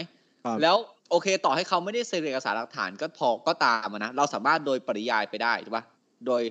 [0.45, 0.77] ครับแล้ว
[1.11, 5.85] โอเค ต่อให้เขาไม่ได้เซ็นเอกสารหลักฐานก็พอก็ตามอะนะเราสามารถโดยปริยายไปได้ถูกปะ
[6.27, 6.43] โดย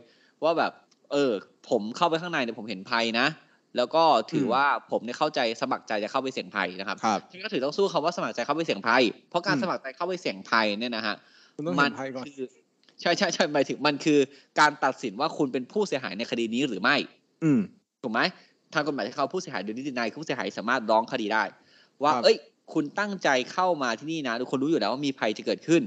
[0.43, 0.71] ว่าแบบ
[1.11, 1.31] เออ
[1.69, 3.27] ผมเข้าไปข้างในเนี่ยผมเห็นภัยนะ
[3.77, 11.15] แล้วก็ถือว่าผมเนี่ยเข้าใจสมัครใจจะเข้าไปเสี่ยงภัยนะครับครับฉันก็ถือต้องสู้คำว่าสมัครใจเข้าไปเสี่ยงภัย เพราะการอืมสมัครใจเข้าไปเสี่ยงภัยเนี่ยนะฮะ
[11.55, 12.47] คุณต้องมัเห็นภัยก่อนคือ
[13.01, 14.19] ใช่ใช่ใช่หมายถึงมันคือ
[14.59, 16.95] การตัดสินว่าคุณเป็นผู้เสียหายในคดีนี้หรือไม่
[17.43, 17.59] อืม
[18.03, 18.21] ถูกไหม
[18.73, 21.43] ทางกฎหมายเขาผู้เสียหายโดยนิตินายผู้เสียหายสามารถร้องคดีได้
[22.03, 22.35] ว่าครับเอ้ย
[22.73, 25.81] คุณตั้งใจเข้ามาที่นี่นะทุกคนรู้อยู่แล้วว่ามีภัยจะเกิดขึ้น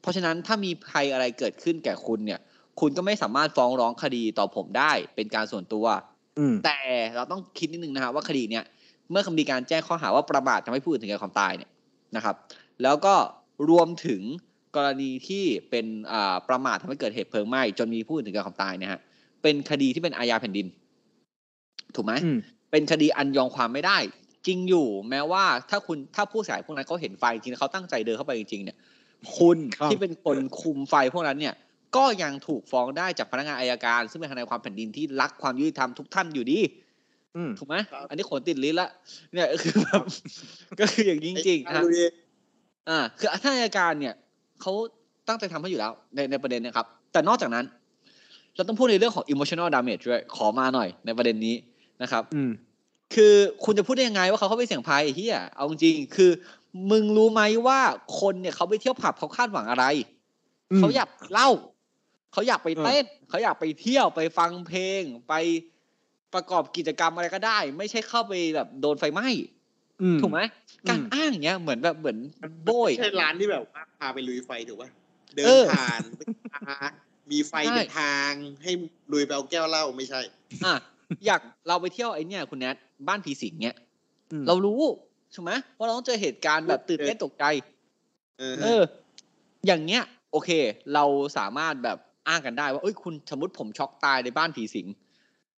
[0.00, 2.40] เพราะฉะนั้นถ้ามีภัยอะไรเกิดขึ้นแก่คุณเนี่ย
[2.80, 5.86] คุณก็ไม่สามารถฟ้องร้องคดีต่อผมได้เป็นการส่วนตัว
[6.38, 6.78] อืมแต่
[7.16, 8.64] เราต้องคิดนิดนึงนะฮะว่าคดีเนี่ย
[9.10, 11.70] เมื่อมีการแจ้งข้อหาว่าประมาททำให้ผู้อื่นถึงแก่ความตายเนี่ย
[12.16, 12.34] นะครับ
[12.82, 13.14] แล้วก็
[13.70, 14.22] รวมถึง
[14.76, 19.00] กรณีที่เป็นอ่าประมาททำให้เกิดเหตุเพลิงไหม้จนมีผู้อื่นถึงแก่ความตายเนี่ยฮะ
[19.42, 20.66] เป็นคดีที่เป็นอาญาแผ่นดิน
[21.94, 22.38] ถูกไหมอืม
[22.70, 23.98] เป็นคดีอันยอมความไม่ได้
[24.46, 28.76] จริงอยู่ แม้ว่าถ้าคุณถ้าผู้เสียหายพวกนั้นเขาเห็นไฟจริงๆแล้วเขาตั้งใจเดินเข้าไปจริงๆเนี่ย
[29.36, 31.54] คุณครับที่เป็นคนคุมไฟพวกนั้นเนี่ย
[31.96, 36.60] ก็ยังถูกฟ้องได้จากพนักงานอายการ ซึ่งเป็นทนายความแผ่นดินที่รักความยุติธรรมทุกท่านอยู่ดี
[37.36, 38.88] อืมถูกไหมครับอันนี้ขนติดลิ้นละ
[39.32, 40.02] เนี่ยคือแบบ
[40.80, 42.04] ก็คืออย่างนี้จริงๆไอ้นะดูดิ
[42.88, 44.14] อ่า คือท่านอายการเนี่ย
[44.60, 44.72] เขา
[45.28, 47.64] ตั้งใจทำให้อยู่แล้ว ในในประเด็นเนะครับ แต่นอกจากนั้น
[48.56, 51.54] เราต้องพูดในเรื่องของ emotional damage ด้วยขอมาหน่อยในประเด็นนี้
[52.02, 52.50] นะครับอืม
[53.14, 56.30] คือคุณจะพูดได้ยังไงว่าเขาเข้าไปเสี่ยงภัยไอ้เฮียเอาจริงๆคือ
[56.90, 57.80] มึงรู้ไหมว่า
[58.20, 59.84] คนเนี่ยเขาไปเที่ยวผับเขาคาดหวังอะไร
[60.72, 61.48] อืมเขาอยากเล่า
[62.32, 65.34] เขาอยากไปเออเต้นเขาอยากไปเที่ยวไปฟังเพลงไป
[66.34, 69.28] ประกอบกิจกรรมอะไรก็ได้ ไม่ใช่เข้าไปแบบโดนไฟไหม้
[70.02, 70.40] อืมถูกไหม
[70.88, 72.18] การอืมอ้างอย่างเงี้ยเหมือนแบบเหมือน
[72.64, 74.90] โบยไม่ใช่ร้านที่แบบว่าพาไปลุยไฟถูกป่ะ
[75.34, 76.20] เดินเออผ่านไป
[76.66, 76.76] พา
[77.30, 78.30] มีไฟใช่เป็นทาง
[78.62, 78.72] ให้
[79.12, 80.20] ลุยไปเอาแก้วเหล้าไม่ใช่
[80.66, 80.74] อะ
[81.26, 82.76] อยากเราไปเที่ยวไอ้เนี่ยคุณแนท
[83.08, 83.76] บ้านผีสิงเงี้ย
[84.32, 84.80] อืมเรารู้
[85.34, 87.44] ถูกไหมว่าเราต้องเจอเหตุการณ์แบบตื่นเต้นตกใจ
[88.38, 88.82] เออเออ
[89.66, 90.50] อย่างเงี้ย โอเค
[90.94, 91.04] เรา
[91.38, 94.86] สามารถแบบอ้างกันได้ว่าเอ้ยคุณสมมติผมช็อกตายในบ้านผีสิง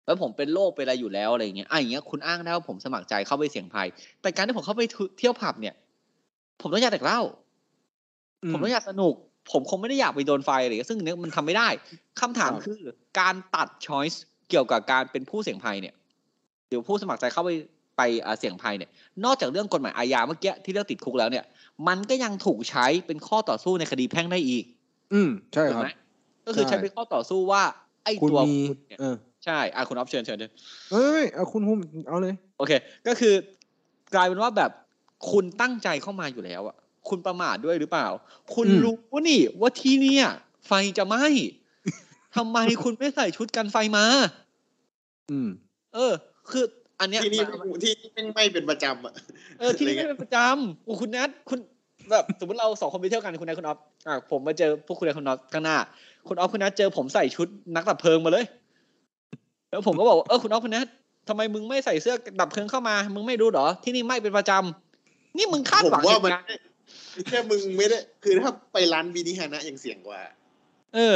[0.06, 3.88] แล้วผมเป็นโรคเป็นอะไรอยู่แล้วอะไรอย่างเงี้ยอะอย่างเงี้ยคุณอ้างได้ว่าผมสมัครใจเข้าไปเสี่ยงภัย
[4.22, 4.82] แต่การที่ผมเข้าไป
[5.18, 5.74] เที่ยวผับเนี่ย
[6.60, 7.20] ผมต้องอยากแต่เหล้า
[8.50, 9.14] ผมต้องอยากสนุก
[9.52, 11.68] ผมคงไม่ได้อยากไปโดนไฟอะไรอย่างเงี้ยซึ่งอันเนี้ยมันทำไม่ได้
[12.20, 12.78] คำถามครับคือ
[13.20, 15.94] การตัดช้อยส์ เกี่ยวกับการเป็นผู้เสี่ยงภัยเนี่ย
[16.68, 17.50] หรือผู้สมัครใจเข้าไป
[17.96, 18.90] ไปอ่าเสี่ยงภัยเนี่ย
[19.24, 21.44] นอกจากเรื่องกฎหมายอาญาเมื่อกี้ที่เรื่องติดคุกแล้วเนี่ย
[21.88, 24.64] มันก็ยังถูกใช้เป็นข้อต่อสู้ในคดีแพ่งได้อีก
[25.12, 25.90] อืมใช่ถูกครับไหม
[26.46, 27.62] ก็คือใช่ใช้เป็นข้อต่อสู้ว่า
[28.04, 30.50] ไอ้คุณตัวมีคุณเนี่ยเออใช่อะคุณออฟเชิญเชิญเชิญ
[30.92, 31.78] เอ้ยเอาคุณหุ้ม
[32.08, 32.72] เอาเลย โอเค
[33.06, 33.34] ก็คือ
[34.14, 34.70] กลายเป็นว่าแบบ
[35.30, 36.76] คุณตั้งใจเข้ามาอยู่แล้วอะ
[37.08, 38.06] คุณประมาทด้วยหรือเปล่า
[38.54, 40.26] คุณอืมรู้นี่ว่าที่เนี่ย
[40.66, 41.24] ไฟจะไหม้
[42.36, 44.04] ทำไมคุณไม่ใส่ชุดกันไฟมา
[45.30, 45.48] อืม
[45.94, 46.12] เออ
[46.50, 46.64] คือ
[47.00, 47.42] อันเนี้ยที่นี่
[47.82, 49.14] ที่นี่แม่งไม่เป็นประจำอะ
[49.58, 51.58] เออที่นี่อะไรเงี้ไม่ยเป็นประจำโอ้คุณนัทคุณ
[52.10, 55.76] แบบสมมติเราสองคนไปเที่ยวกันคุณนัทคุณออฟอะผมมาเจอพวกคุณนัทคุณออฟข้างหน้า
[56.28, 58.44] คุณออฟคุณนัทเจอผมใส่ชุดนักดับเพลิงมาเลย
[59.68, 60.86] แล้วผมก็บอกว่าเออคุณออฟคุณนัท
[61.28, 70.20] ทำไมมึงไม่ใส่เสื้อดับเพลิงเข้ามา มึงไม่รู้เหรอ ที่นี่ไหม่เป็นประจำนี่มึงคาดผมหวังว่ามันเหตุการณ์แค่มึงไม่ได้ คือถ้าไปร้านบินิฮานะยังเสี่ยงกว่า
[70.94, 71.14] เออ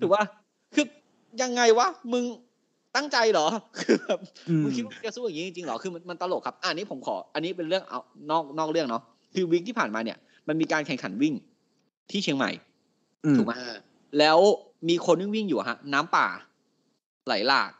[0.00, 0.22] ถือว่า
[0.74, 0.86] คือ
[1.42, 2.24] ยังไงวะ มึง
[2.96, 3.46] ตั้งใจเหรอ
[3.80, 8.00] คือแบบอืมมึงคิดว่ามึงจะสู้อย่างนี้จริงๆเหรอคือมันมันตลกครับอะอันนี้ผมขอ อันนี้เป็นเรื่องเอา
[8.30, 9.02] นอกนอกเรื่องเนาะ
[9.34, 10.18] คือวิกที่ผ่านมาเนี่ย
[10.48, 11.34] มันมีการแข่งขันวิ่ง
[12.10, 12.50] ที่เชียงใหม่
[13.24, 13.76] อืมถูกไหมอ่า
[14.18, 14.38] แล้ว
[14.88, 16.28] มีคนวิ่งวิ่งอยู่อะฮะ น้ำป่า
[17.26, 17.70] ไหลหลาก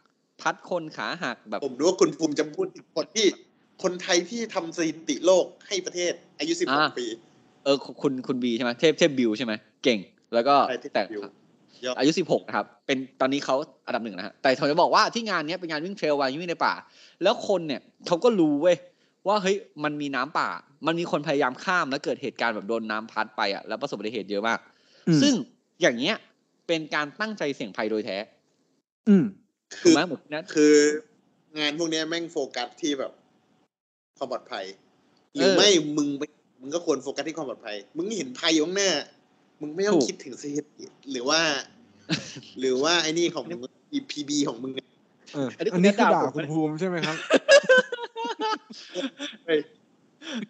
[0.40, 3.26] พัดคนขาหักแบบ ผมรู้ว่าคุณภูมิจะพูดถึงคนที่
[3.82, 7.06] คนไทยที่ทำสถิติโลกให้ประเทศ อายุสิบหกอ่าปี
[7.64, 9.52] เออ คุณคุณบีใช่ไหมเทพเทพบิวใช่ไหม
[9.84, 9.98] เก่ง
[10.34, 11.24] แล้วก็ใช่เทพแต่บิวย
[11.88, 13.56] อดอายุสิบหกนะครับ เป็นตอนนี้เขา
[13.86, 16.74] อันดับหนึ่งนะฮะแต่ผมจะบอกว่าที่งานเนี้ยเป็นงานวิ่งเทรลวันวิ่งในป่า
[17.22, 18.76] แล้วคนเนี่ยเขาก็รู้เว้ย
[19.26, 20.48] ว่าเฮ้ยมันมีน้ำป่า
[20.86, 24.58] มันมีคนพยายามข้ามแล้วเกิดเหตุการณ์แบบโดนน้ำพัดไปอะแล้วประสบอุบัติเหตุเยอะมาก
[25.08, 25.34] อืมซึ่ง
[25.80, 26.16] อย่างเงี้ย
[26.66, 28.16] เป็นการตั้งใจเสี่ยงภัยโดยแท้
[29.08, 29.24] อืม
[29.82, 30.74] ถูกไหมเหมือนนั้นคือ
[31.58, 33.12] งานพวกเนี้ยแม่งโฟกัสที่แบบ
[34.18, 34.64] ความปลอดภัย
[35.34, 36.22] หรือเออไม่มึงไป
[36.60, 38.90] มึงก็ควรโฟกัสที่ความปลอดภัย มึงเห็นภัยอยู่ข้างหน้า
[39.62, 41.40] มึงไม่ต้องถูกคิดถึงสถิติหรือว่า
[42.60, 44.88] หรือว่าไอ้นี่ของมึง EPB ของมึงเนี่ย
[45.34, 47.16] เอออันนี้คุอัณนนี้คือด่าด่าผมคุณไหมภูมิใช่ไหมครับ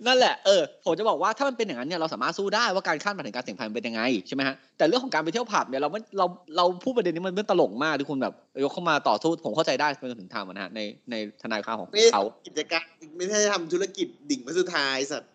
[0.07, 8.35] นั่นแหละ เออ ผมจะบอกว่าถ้ามันเป็นอย่างนั้นเนี่ยเราสามารถสู้ได้ว่าการคาดหมายถึงการเสี่ยงภัยมันเป็นยังไงใช่ไหมฮะ แต่เรื่องของการไปเที่ยวผับเนี่ยเราไม่เราเราพูดประเด็นนี้มันเป็นตลกมากที่คุณแบบ
[8.65, 12.85] ยกเข้ามาต่อสู้ผมเข้าใจได้จนถึงทำนะฮะในในทนายความของไม่ได้เขาทำกิจการ
[13.17, 15.29] ไม่ได้ทำธุรกิจดิ่งพระสุดท้ายสัตว์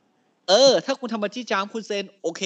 [0.50, 2.44] เออ ถ้าคุณทำบัญชีจามคุณเซ็นโอเค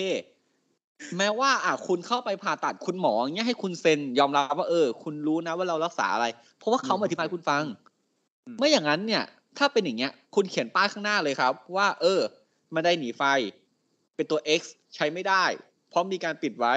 [1.17, 6.25] แม้ว่าอะคุณเข้าไปผ่าตัดคุณหมออย่างเงี้ยให้คุณเซ็นยอมรับว่าเออ คุณรู้นะว่าเรารักษาอะไร
[6.57, 7.63] เพราะว่าเขามาอธิบายให้คุณฟัง
[8.47, 9.23] อืมไม่อย่างนั้นเนี่ย
[9.57, 12.19] ถ้าเป็นอย่างเงี้ย คุณเขียนป้ายข้างหน้าเลยครับ ว่า เออ
[12.71, 13.23] ไม่ได้หนีไฟ
[14.15, 14.61] เป็นตัว X
[14.95, 15.43] ใช้ไม่ได้
[15.89, 16.75] เพราะมีการปิดไว้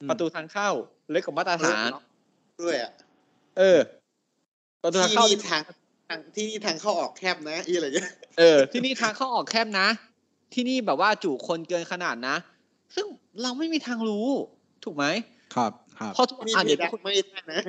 [0.00, 0.70] อืมประตูทางเข้า
[1.10, 1.90] เล็กกว่ามาตรฐาน
[2.62, 2.92] ด้วยอะ
[3.58, 3.78] เออ
[4.82, 5.62] ประตูทางที่เข้านี่ทาง
[6.08, 9.88] ทางที่นี่ทางเข้าออกแคบนะอีอะไรเงี้ยเออ ที่นี่ทางเข้าออกแคบนะ
[10.54, 12.36] ที่นี่แบบว่าจุคนเกินขนาดนะ
[12.94, 13.06] ซึ่ง
[13.42, 14.28] เราไม่มีทางรู้
[14.84, 15.06] ถูกไหม
[15.54, 17.60] ครับครับเพราะทุกที่นี่อ่านเพเดี๋ยวดานคุณไม่ได้นะ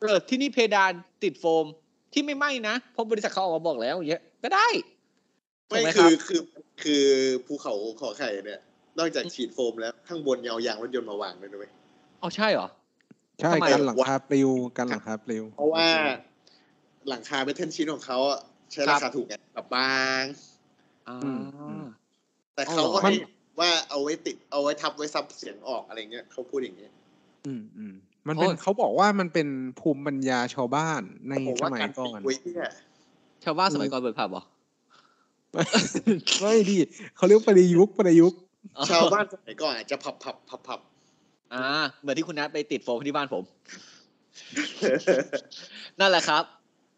[0.00, 0.92] เออที่นี่เพดาน
[1.22, 1.66] ติดโฟม
[2.12, 4.68] ที่ไม่ไหม้นะเพราะบริษัทเขาออกมาบอกแล้วอย่างเงี้ยก็ได้
[5.70, 6.40] ถูไม่กไหมคคืรัอบคือ
[6.82, 7.04] คือ
[7.46, 8.60] ภูเขาขอไข่เนี่ย
[8.98, 11.68] นอกจากฉีดโฟมแล้วข้างบนยาวยางรถยนต์มาวางด้วยด้วย
[12.20, 12.68] เอาใช่เหรอ
[13.38, 15.86] ใช่ทำไมกันหลังคาปลิวกันหลังคาปลิว เพราะว่า
[17.08, 18.40] หลังคาเมทัลชิ้นของเขาอะ
[18.72, 20.22] ใช้ราคาถูกไงแบบบาง
[21.08, 21.86] อ่าอืมอืม
[22.54, 23.14] แต่เขาก็มัให้น
[23.62, 26.92] ว่าเอาไว้ติดเอาไว้ทับไว้ซับเสียงออกอะไรเงี้ยเขาพูดอย่างเงี้ย
[27.46, 27.94] อืมอืม
[28.28, 29.48] มันเป็นเขาบอกว่ามันเป็น
[29.80, 32.70] ภูมิปัญญาชาวบ้านในผมสว่ามัยการก่ติอดนไว้เนี่ย
[33.44, 34.42] ชาวบ้านสมัยก่อนเปิดผับเหรอ
[36.40, 36.76] ไม่ดี
[37.16, 38.38] เขาเรียกประยุกต์ประยุกต์
[38.90, 40.80] ชาวบ้านสมัยก่อนอาจจะพับพับพับพับ
[41.52, 41.64] อ่า
[42.00, 43.44] เหมือนที่คุณนัทไปติดโฟมที่บ้านผม
[46.00, 46.44] นั่นแหละครับ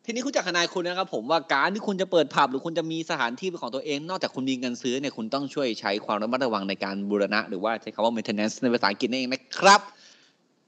[0.07, 9.81] ทีนี้คุณจากทนายคุณนะครับผมว่าการที่คุณจะเปิดผับหรือคุณจะมีสถานที่เป็นของตัวเอง นอกจากคุณมีเงินซื้อเนี่ยคุณต้องช่วยใช้ความระมัดระวังในการบูรณะ หรือว่าใช้คำว่า maintenance ในภาษาอังกฤษนั่นเองนะครับ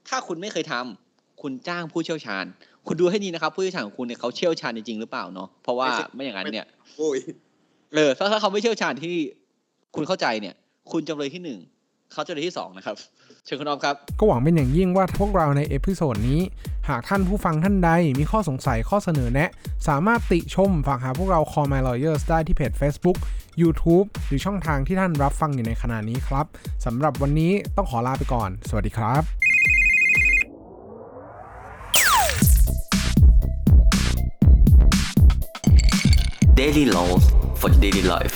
[0.07, 2.45] ถ้าคุณไม่เคยทำคุณจ้างผู้เชี่ยวชาญ
[2.87, 6.65] คุณดูให้ดีนะครับ ผู้เชี่ยวชาญของคุณเนี่ยเขาเชี่ยวชาญจริงๆหรือเปล่าเนาะเพราะว่าไม่อย่างนั้นเนี่ย
[6.97, 7.17] โอ้ย
[7.93, 9.15] เออถ้าถ้าเขาไม่เชี่ยวชาญที่
[9.95, 10.55] คุณเข้าใจเนี่ย
[10.91, 11.59] คุณจำเลยที่หนึ่ง
[12.13, 12.95] เขาจำเลยที่สองนะครับ
[13.47, 16.41] เชิญคุณออมครับ ก็หวังเป็นอย่างยิ่งว่าพวกเราใน episode นี้
[16.89, 17.89] หากท่านผู้ฟังท่านใด
[18.19, 19.49] มีข้อสงสัยข้อเสนอแนะ
[19.87, 23.17] สามารถติชมฝากถามพวกเรา Call My Lawyers ได้ที่เพจ Facebook
[23.61, 26.45] YouTube หรือช่องทางที่ท่านรับฟังอยู่ในขณะนี้ครับ
[26.85, 29.23] สำหรับวันนี้ต้องขอลาไปก่อน สวัสดีครับ
[36.61, 37.23] Daily laws
[37.59, 38.35] for daily life.